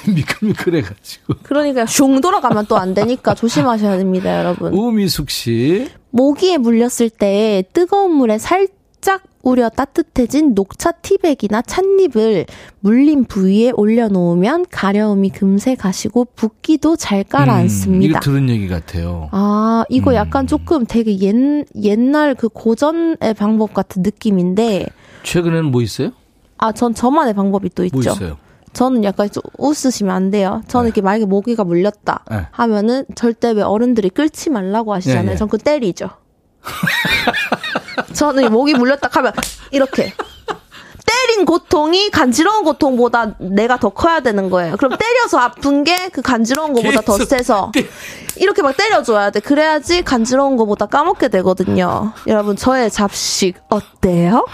[0.07, 1.35] 미끌미끌해가지고.
[1.43, 4.73] 그러니까 슝 돌아가면 또 안 되니까 조심하셔야 됩니다, 여러분.
[4.73, 5.89] 우미숙 씨.
[6.11, 12.45] 모기에 물렸을 때 뜨거운 물에 살짝 우려 따뜻해진 녹차 티백이나 찻잎을
[12.81, 18.05] 물린 부위에 올려놓으면 가려움이 금세 가시고 붓기도 잘 음, 가라앉습니다.
[18.05, 19.29] 이거 들은 얘기 같아요.
[19.31, 20.15] 아, 이거 음.
[20.15, 24.87] 약간 조금 되게 옛, 옛날 그 고전의 방법 같은 느낌인데,
[25.23, 26.11] 최근에는 뭐 있어요?
[26.57, 27.99] 아, 전 저만의 방법이 또뭐 있죠.
[28.11, 28.37] 있어요?
[28.73, 30.61] 저는 약간 좀 웃으시면 안 돼요.
[30.67, 32.47] 저는 이렇게 만약에 모기가 물렸다 네.
[32.51, 35.23] 하면은 절대 왜 어른들이 끌지 말라고 하시잖아요.
[35.25, 35.35] 네, 네.
[35.37, 36.09] 전그 때리죠.
[38.13, 39.33] 저는 이 모기 물렸다 하면
[39.71, 40.13] 이렇게
[41.05, 44.75] 때린 고통이 간지러운 고통보다 내가 더 커야 되는 거예요.
[44.77, 47.87] 그럼 때려서 아픈 게 그 간지러운 것보다 더 세서 때-
[48.37, 49.39] 이렇게 막 때려줘야 돼.
[49.39, 52.13] 그래야지 간지러운 것보다 까먹게 되거든요.
[52.27, 54.45] 여러분 저의 잡식 어때요?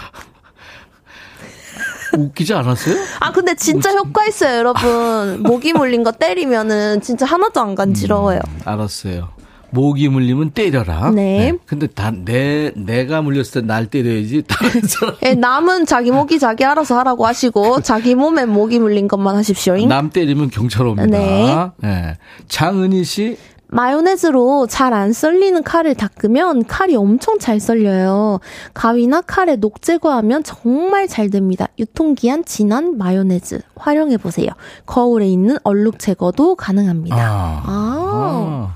[2.16, 2.96] 웃기지 않았어요?
[3.20, 5.42] 아 근데 진짜 효과 있어요, 여러분.
[5.42, 8.40] 모기 물린 거 때리면은 진짜 하나도 안 간지러워요.
[8.64, 9.28] 알았어요.
[9.70, 11.10] 모기 물리면 때려라.
[11.10, 11.52] 네.
[11.66, 14.44] 근데 다, 내, 내가 물렸을 때 날 때려야지.
[14.46, 15.16] 다른 사람.
[15.24, 19.76] 예, 남은 자기 모기 자기 알아서 하라고 하시고 자기 몸에 모기 물린 것만 하십시오.
[19.86, 21.06] 남 때리면 경찰 옵니다.
[21.06, 21.88] 네.
[21.88, 22.16] 네.
[22.48, 23.36] 장은희 씨,
[23.80, 28.40] 마요네즈로 잘 안 썰리는 칼을 닦으면 칼이 엄청 잘 썰려요.
[28.72, 31.68] 가위나 칼에 녹 제거하면 정말 잘 됩니다.
[31.78, 34.48] 유통기한 지난 마요네즈 활용해 보세요.
[34.86, 37.16] 거울에 있는 얼룩 제거도 가능합니다.
[37.18, 37.62] 아.
[37.66, 38.74] 아.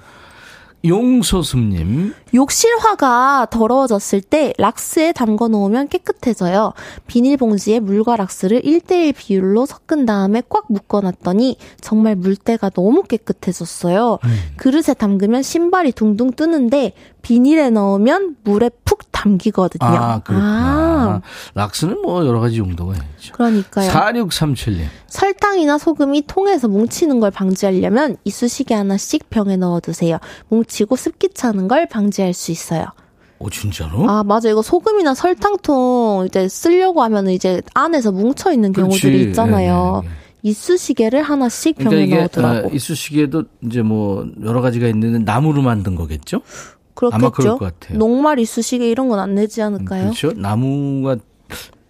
[0.84, 6.72] 용소수님, 욕실화가 더러워졌을 때 락스에 담궈 놓으면 깨끗해져요.
[7.06, 14.18] 비닐봉지에 물과 락스를 1대1 비율로 섞은 다음에 꽉 묶어 놨더니 정말 물때가 너무 깨끗해졌어요.
[14.56, 19.84] 그릇에 담그면 신발이 둥둥 뜨는데 비닐에 넣으면 물에 푹 담기거든요.
[19.86, 20.50] 아, 그렇구나.
[20.50, 21.20] 아,
[21.54, 23.19] 락스는 뭐 여러 가지 용도가 있죠.
[23.32, 23.90] 그러니까요.
[23.90, 30.18] 4637님, 설탕이나 소금이 통에서 뭉치는 걸 방지하려면 이쑤시개 하나씩 병에 넣어 두세요.
[30.48, 32.86] 뭉치고 습기 차는 걸 방지할 수 있어요.
[33.38, 34.08] 오, 진짜로?
[34.08, 34.50] 아, 맞아.
[34.50, 39.28] 이거 소금이나 설탕통 이제 쓰려고 하면 이제 안에서 뭉쳐 있는 경우들이 그렇지.
[39.30, 40.02] 있잖아요.
[40.04, 40.16] 예, 예, 예.
[40.42, 42.68] 이쑤시개를 하나씩 그러니까 병에 이게 넣어두라고.
[42.68, 46.40] 어, 이쑤시개도 이제 뭐 여러 가지가 있는데 나무로 만든 거겠죠?
[46.94, 47.16] 그렇겠죠.
[47.16, 47.98] 아마 그럴 것 같아요.
[47.98, 50.02] 녹말 이쑤시개 이런 건 안 내지 않을까요?
[50.04, 50.32] 그렇죠.
[50.36, 51.16] 나무가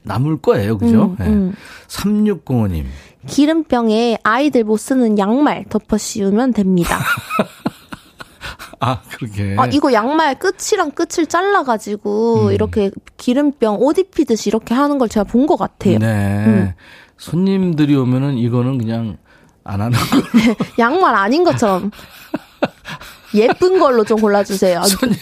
[0.02, 0.78] 나무일 거예요.
[0.78, 1.04] 그죠?
[1.04, 1.26] 음, 네.
[1.26, 1.54] 음.
[1.88, 2.84] 3605님.
[3.26, 6.98] 기름병에 아이들 못 쓰는 양말 덮어 씌우면 됩니다.
[8.80, 9.56] 아, 그러게.
[9.58, 12.52] 아, 이거 양말 끝이랑 끝을 잘라가지고 음.
[12.52, 15.98] 이렇게 기름병 옷 입히듯이 이렇게 하는 걸 제가 본 것 같아요.
[15.98, 16.44] 네.
[16.46, 16.72] 음.
[17.18, 19.18] 손님들이 오면은 이거는 그냥
[19.64, 20.64] 안 하는 거.
[20.78, 21.90] 양말 아닌 것처럼
[23.34, 24.80] 예쁜 걸로 좀 골라주세요.
[24.88, 25.18] 손님,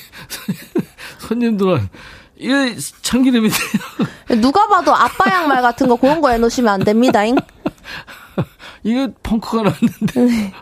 [1.19, 1.89] 손님들은
[2.37, 2.55] 이거
[3.03, 4.09] 참기름이 돼요.
[4.37, 7.25] 누가 봐도 아빠 양말 같은 거 그런 거 해놓으시면 안 됩니다.
[7.25, 7.37] 잉?
[8.85, 10.21] 이거 펑크가 났는데.
[10.21, 10.55] 네.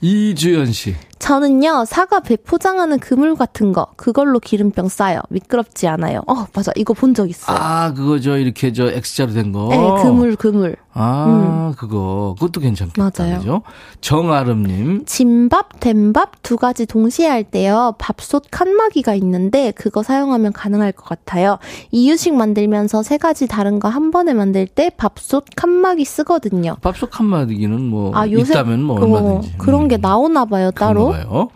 [0.00, 0.94] 이주연 씨.
[1.24, 5.20] 저는요 사과 배 포장하는 그물 같은 거 그걸로 기름병 싸요.
[5.30, 6.20] 미끄럽지 않아요.
[6.26, 7.56] 어 맞아 이거 본 적 있어요.
[7.58, 9.68] 아, 그거 저 이렇게 저 X자로 된 거.
[9.70, 10.76] 네 그물 그물.
[10.96, 12.36] 아, 그거.
[12.38, 13.10] 그것도 괜찮겠다.
[13.18, 13.38] 맞아요.
[13.38, 13.62] 그죠?
[14.00, 15.04] 정아름님.
[15.06, 17.94] 진밥, 된밥 두 가지 동시에 할 때요.
[17.98, 21.58] 밥솥 칸막이가 있는데 그거 사용하면 가능할 것 같아요.
[21.90, 26.76] 이유식 만들면서 세 가지 다른 거 한 번에 만들 때 밥솥 칸막이 쓰거든요.
[26.82, 31.13] 밥솥 한마디기는 뭐 아 요새 있다면 뭐 얼마든지 그런 게 음, 나오나 봐요 따로.
[31.14, 31.20] 음.
[31.28, 31.50] 봐요.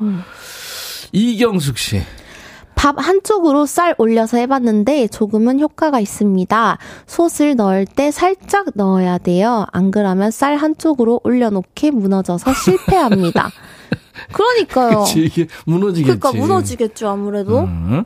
[1.13, 2.03] 이경숙 씨.
[2.75, 6.79] 밥 한쪽으로 쌀 올려서 해봤는데 조금은 효과가 있습니다.
[7.07, 9.67] 솥을 넣을 때 살짝 넣어야 돼요.
[9.73, 13.51] 안 그러면 쌀 한쪽으로 올려놓게 무너져서 실패합니다.
[14.33, 15.01] 그러니까요.
[15.01, 16.19] 그치, 이게 무너지겠지.
[16.21, 17.61] 그러니까 무너지겠죠 아무래도.
[17.61, 18.05] 음.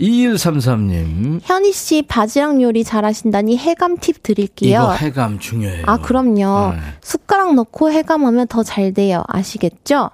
[0.00, 1.40] 2133님.
[1.44, 4.80] 현희 씨 바지락 요리 잘하신다니 해감 팁 드릴게요.
[4.82, 5.84] 이거 해감 중요해요.
[5.86, 6.72] 아 그럼요.
[6.72, 6.78] 네.
[7.00, 9.22] 숟가락 넣고 해감하면 더 잘 돼요.
[9.28, 10.10] 아시겠죠?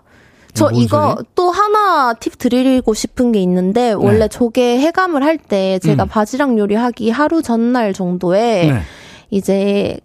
[0.55, 1.27] 저뭔 이거 소리?
[1.35, 6.09] 또 하나 팁 드리고 싶은 게 있는데 원래 조개 해감을 할 때 제가 음.
[6.09, 8.81] 바지락 요리하기 하루 전날 정도에 네.
[9.31, 9.99] 이제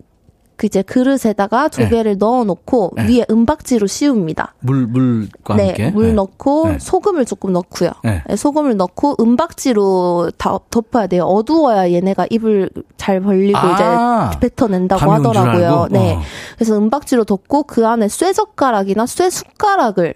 [0.57, 3.07] 그 이제 그릇에다가 조개를 넣어놓고 네.
[3.09, 4.53] 위에 은박지로 씌웁니다.
[4.61, 5.89] 물, 물과 네, 함께.
[5.91, 6.13] 물 네.
[6.13, 6.77] 넣고 네.
[6.79, 7.91] 소금을 조금 넣고요.
[8.05, 8.23] 네.
[8.25, 11.23] 네, 소금을 넣고 은박지로 다 덮어야 돼요.
[11.25, 14.31] 어두워야 얘네가 입을 잘 벌리고 아.
[14.33, 15.87] 이제 뱉어낸다고 하더라고요.
[15.91, 16.13] 네.
[16.15, 16.21] 어.
[16.55, 20.13] 그래서 은박지로 덮고 그 안에 쇠 젓가락이나 쇠 숟가락을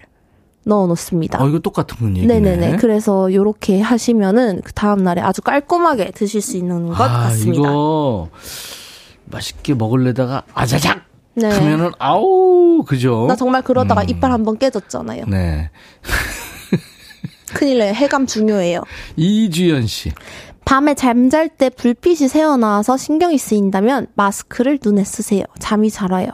[0.66, 1.41] 넣어 놓습니다.
[1.43, 2.39] 어, 이거 똑같은 얘기네.
[2.39, 2.78] 네네네.
[2.78, 7.70] 그래서 요렇게 하시면은 그 다음 날에 아주 깔끔하게 드실 수 있는 것 아, 같습니다.
[7.70, 8.30] 이거
[9.26, 11.03] 맛있게 먹을래다가 아자작
[11.36, 11.49] 네.
[11.49, 13.26] 하면은 아우 그죠?
[13.28, 14.10] 나 정말 그러다가 음.
[14.10, 15.26] 이빨 한 번 깨졌잖아요.
[15.28, 15.70] 네.
[17.53, 17.93] 큰일 나요.
[17.93, 18.84] 해감 중요해요.
[19.16, 20.12] 이주연 씨.
[20.66, 25.43] 밤에 잠잘 때 불빛이 새어나와서 신경이 쓰인다면 마스크를 눈에 쓰세요.
[25.57, 26.28] 잠이 잘 와요.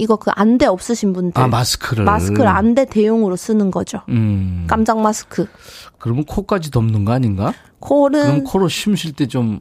[0.00, 1.40] 이거 그 안대 없으신 분들.
[1.42, 2.04] 아 마스크를.
[2.04, 4.00] 마스크를 안대 대용으로 쓰는 거죠.
[4.08, 4.64] 음.
[4.66, 5.46] 깜짝 마스크.
[5.98, 7.52] 그러면 코까지 덮는 거 아닌가?
[7.80, 9.60] 코는 그럼 코로 쉼쉴때 좀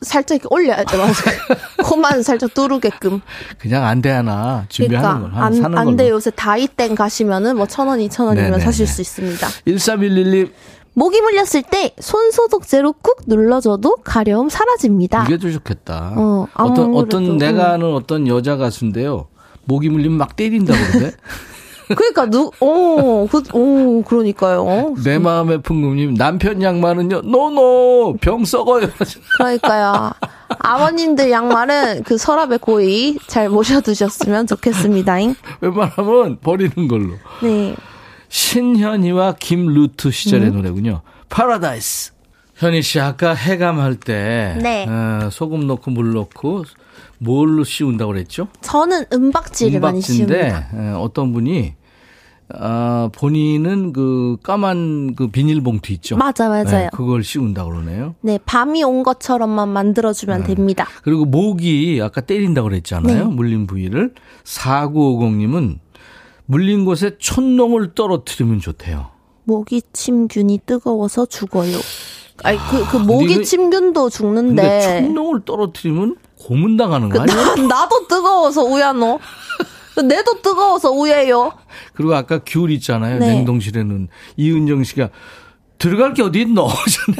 [0.00, 1.12] 살짝 이렇게 올려야 돼, 맞아.
[1.84, 3.20] 코만 살짝 뚫으게끔.
[3.58, 5.96] 그냥 안대 하나 준비하는 그러니까 걸, 안, 사는 안 걸로.
[5.96, 8.60] 돼 요새 다이땡 가시면은 뭐 천 원, 이천 원이면.
[8.60, 9.46] 사실 수 있습니다.
[9.66, 10.50] 1311님,
[10.94, 15.24] 모기 물렸을 때 손소독제로 꾹 눌러줘도 가려움 사라집니다.
[15.24, 16.12] 이게 더 좋겠다.
[16.16, 17.72] 어, 어떤, 아무래도, 어떤 내가 음.
[17.72, 19.26] 아는 어떤 여자 가수인데요.
[19.64, 21.16] 모기 물리면 막 때린다고 그러는데.
[21.96, 24.94] 그러니까 누, 어, 그, 어, 그러니까요.
[25.04, 28.16] 내 마음의 풍금님, 남편 양말은요, 노노!
[28.22, 28.88] 병 썩어요.
[29.36, 30.12] 그러니까요.
[30.48, 35.14] 아버님들 양말은 그 서랍에 고이 잘 모셔두셨으면 좋겠습니다.
[35.60, 37.14] 웬만하면 버리는 걸로.
[37.42, 37.76] 네.
[38.28, 40.56] 신현이와 김루트 시절의 음.
[40.56, 41.02] 노래군요.
[41.28, 42.13] 파라다이스.
[42.56, 44.56] 현희 씨, 아까 해감할 때.
[44.62, 44.86] 네.
[44.88, 46.64] 어, 소금 넣고 물 넣고
[47.18, 48.48] 뭘로 씌운다고 그랬죠?
[48.60, 50.68] 저는 은박지를 많이 씌웁니다.
[50.72, 51.74] 어, 어떤 분이,
[52.50, 56.16] 아, 본인은 그 까만 그 비닐봉투 있죠?
[56.16, 56.64] 맞아, 맞아요.
[56.64, 58.14] 네, 그걸 씌운다고 그러네요.
[58.20, 60.86] 네, 밤이 온 것처럼만 만들어주면 됩니다.
[61.02, 63.28] 그리고 모기 아까 때린다고 그랬잖아요.
[63.28, 63.34] 네.
[63.34, 64.14] 물린 부위를.
[64.44, 65.78] 4950님은
[66.46, 69.08] 물린 곳에 촌농을 떨어뜨리면 좋대요.
[69.44, 71.76] 모기 침균이 뜨거워서 죽어요.
[72.42, 75.02] 아니, 그, 그 모기 침균도 죽는데.
[75.02, 77.68] 촌농을 떨어뜨리면 고문당하는 그, 거 아니에요?
[77.68, 79.20] 나, 나도 뜨거워서 우야노.
[80.02, 81.52] 내도 뜨거워서 우예요.
[81.94, 83.20] 그리고 아까 귤 있잖아요.
[83.20, 83.28] 네.
[83.28, 85.10] 냉동실에는 이은정 씨가
[85.78, 86.66] 들어갈 게 어디 있노?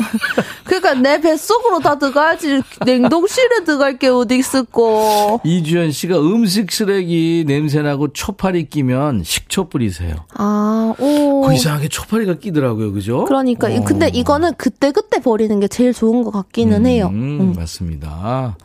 [0.64, 2.62] 그러니까 내 뱃속으로 다 들어가야지.
[2.84, 5.40] 냉동실에 들어갈 게 어디 있을꼬.
[5.44, 10.16] 이주연 씨가 음식 쓰레기 냄새나고 초파리 끼면 식 초 뿌리세요.
[10.36, 11.42] 아, 오.
[11.42, 12.92] 그 이상하게 초파리가 끼더라고요.
[12.92, 13.24] 그죠?
[13.24, 13.84] 그러니까 이- 어.
[13.84, 17.08] 근데 이거는 그때 그때 버리는 게 제일 좋은 것 같기는 해요.
[17.12, 17.52] 음, 음.
[17.56, 18.56] 맞습니다.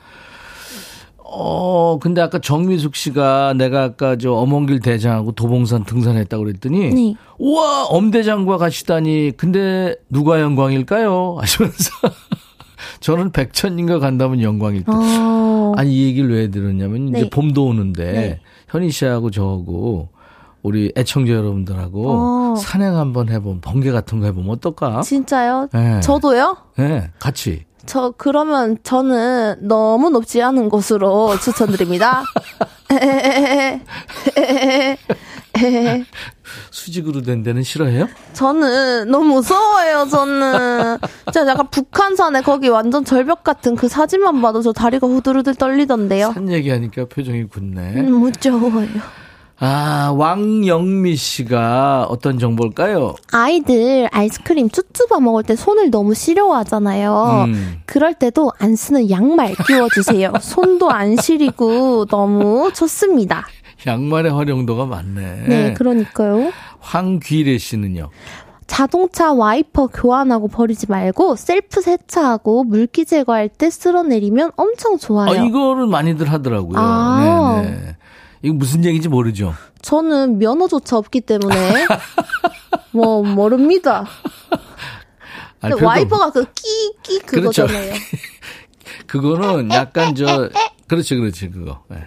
[1.20, 7.16] 어, 근데 아까 정미숙 씨가 내가 아까 저 어몽길 대장하고 도봉산 등산했다고 그랬더니 네.
[7.38, 9.34] 우와, 엄대장과 가시다니.
[9.38, 11.38] 근데 누가 영광일까요?
[11.40, 11.92] 하시면서
[13.00, 14.92] 저는 백천님과 간다면 영광일 듯.
[14.92, 15.74] 어.
[15.78, 17.30] 아니 이 얘기를 왜 들었냐면 이제 네.
[17.30, 18.40] 봄도 오는데 네.
[18.70, 20.10] 현희 씨하고 저하고
[20.62, 22.56] 우리 애청자 여러분들하고 어.
[22.58, 25.02] 산행 한번 해보면 번개 같은 거 해보면 어떨까?
[25.02, 25.70] 진짜요?
[25.74, 26.00] 네.
[26.02, 26.58] 저도요?
[26.78, 27.66] 네, 같이.
[27.86, 32.24] 저 그러면 저는 너무 높지 않은 곳으로 추천드립니다.
[36.72, 38.08] 수직으로 된 데는 싫어해요?
[38.34, 40.08] 저는 너무 무서워요.
[40.10, 40.98] 저는
[41.32, 46.32] 진짜 약간 북한산에 거기 완전 절벽 같은 그 사진만 봐도 저 다리가 후들후들 떨리던데요.
[46.34, 48.02] 산 얘기하니까 표정이 굳네.
[48.02, 48.88] 음, 무서워요.
[49.62, 53.16] 아, 왕영미 씨가 어떤 정보일까요?
[53.34, 57.46] 아이들 아이스크림 쭈쭈바 먹을 때 손을 너무 시려워하잖아요.
[57.48, 57.82] 음.
[57.86, 60.32] 그럴 때도 안 쓰는 양말 끼워주세요.
[60.40, 63.48] 손도 안 시리고 너무 좋습니다.
[63.86, 65.44] 양말의 활용도가 많네.
[65.48, 66.52] 네, 그러니까요.
[66.80, 68.10] 황귀래 씨는요?
[68.68, 75.32] 자동차 와이퍼 교환하고 버리지 말고 셀프 세차하고 물기 제거할 때 쓸어내리면 엄청 좋아요.
[75.32, 76.78] 아, 이거를 많이들 하더라고요.
[76.78, 77.62] 아.
[77.64, 77.96] 네네.
[78.42, 79.54] 이거 무슨 얘기인지 모르죠?
[79.82, 81.56] 저는 면허조차 없기 때문에
[82.92, 84.06] 뭐 모릅니다.
[85.62, 87.64] 아니, 별거 와이퍼가 그 끼끼 그렇죠.
[87.66, 87.94] 그거잖아요.
[89.08, 90.50] 그거는 약간 저,
[90.88, 91.84] 그렇지, 그렇지, 그거.
[91.90, 91.98] 네.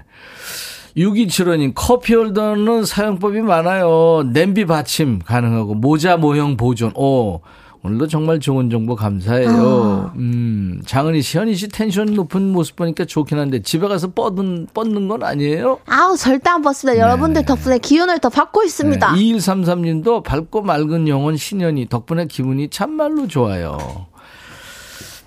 [0.96, 4.24] 6275님, 커피 홀더는 사용법이 많아요.
[4.32, 6.92] 냄비 받침 가능하고, 모자 모형 보존.
[6.94, 7.40] 오,
[7.82, 10.12] 오늘도 정말 좋은 정보 감사해요.
[10.16, 10.61] 음,
[10.92, 15.22] 장은희 씨, 현희 씨 텐션 높은 모습 보니까 좋긴 한데, 집에 가서 뻗은, 뻗는 건
[15.22, 15.78] 아니에요?
[15.86, 17.00] 아우 절대 안 벗습니다.
[17.00, 19.12] 여러분들 덕분에 기운을 더 받고 있습니다.
[19.14, 24.06] 네, 2133님도 밝고 맑은 영혼 신현이 덕분에 기분이 참말로 좋아요.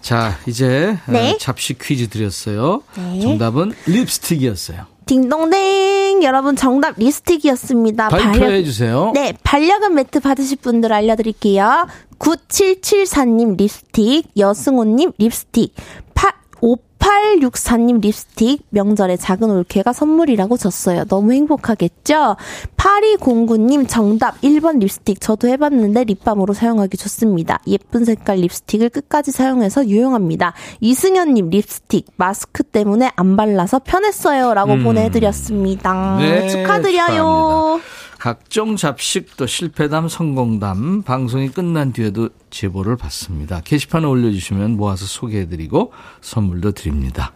[0.01, 1.31] 자, 이제 네.
[1.31, 2.83] 어, 잡시 퀴즈 드렸어요.
[2.95, 3.21] 네.
[3.21, 4.85] 정답은 립스틱이었어요.
[5.05, 8.09] 딩동댕 여러분 정답 립스틱이었습니다.
[8.09, 9.11] 발표해 주세요.
[9.13, 11.87] 네, 반려견 매트 받으실 분들 알려드릴게요.
[12.19, 15.73] 9774님 립스틱, 여승호님 립스틱,
[16.13, 16.31] 8,
[16.61, 21.05] 5864님 립스틱, 명절에 작은 올케가 선물이라고 줬어요.
[21.05, 22.35] 너무 행복하겠죠?
[22.77, 25.21] 8209님 정답 1번 립스틱.
[25.21, 27.59] 저도 해봤는데 립밤으로 사용하기 좋습니다.
[27.67, 30.53] 예쁜 색깔 립스틱을 끝까지 사용해서 유용합니다.
[30.79, 32.07] 이승현님 립스틱.
[32.15, 34.53] 마스크 때문에 안 발라서 편했어요.
[34.53, 36.17] 라고 보내드렸습니다.
[36.17, 36.19] 음.
[36.19, 37.05] 네, 축하드려요.
[37.05, 38.04] 축하합니다.
[38.19, 43.61] 각종 잡식 또 실패담 성공담 방송이 끝난 뒤에도 제보를 받습니다.
[43.61, 45.91] 게시판에 올려주시면 모아서 소개해드리고
[46.21, 47.33] 선물도 드립니다.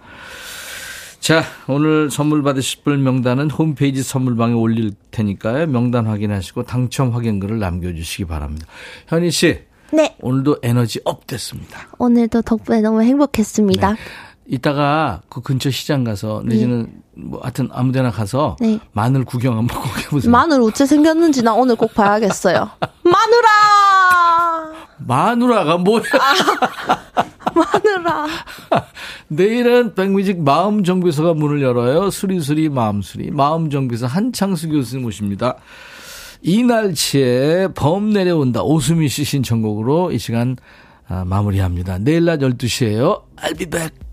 [1.19, 5.67] 자, 오늘 선물 받으실 분 명단은 홈페이지 선물방에 올릴 테니까요.
[5.67, 8.65] 명단 확인하시고 당첨 확인글을 남겨주시기 바랍니다.
[9.07, 9.59] 현희 씨,
[9.91, 11.87] 네, 오늘도 에너지 업 됐습니다.
[11.97, 13.95] 오늘도 덕분에 너무 행복했습니다.
[14.49, 18.79] 이따가 그 근처 시장 가서 내지는 뭐 하여튼 아무데나 가서 네.
[18.93, 20.31] 마늘 구경 한번 꼭 해보세요.
[20.31, 22.67] 마늘 어째 생겼는지 나 오늘 꼭 봐야겠어요.
[23.03, 24.73] 마누라!
[24.97, 26.01] 마누라가 뭐야?
[27.53, 28.27] 마누라.
[29.29, 32.09] 내일은 백뮤직 마음 정비소가 문을 열어요.
[32.09, 33.29] 수리수리 마음수리.
[33.29, 35.57] 마음 정비소 한창수 교수님 오십니다.
[36.41, 38.63] 이날치에 범 내려온다.
[38.63, 40.57] 오수미 씨 신청곡으로 이 시간
[41.07, 41.99] 아, 마무리합니다.
[41.99, 43.23] 내일 낮 12시에요.
[43.37, 44.08] I'll be back.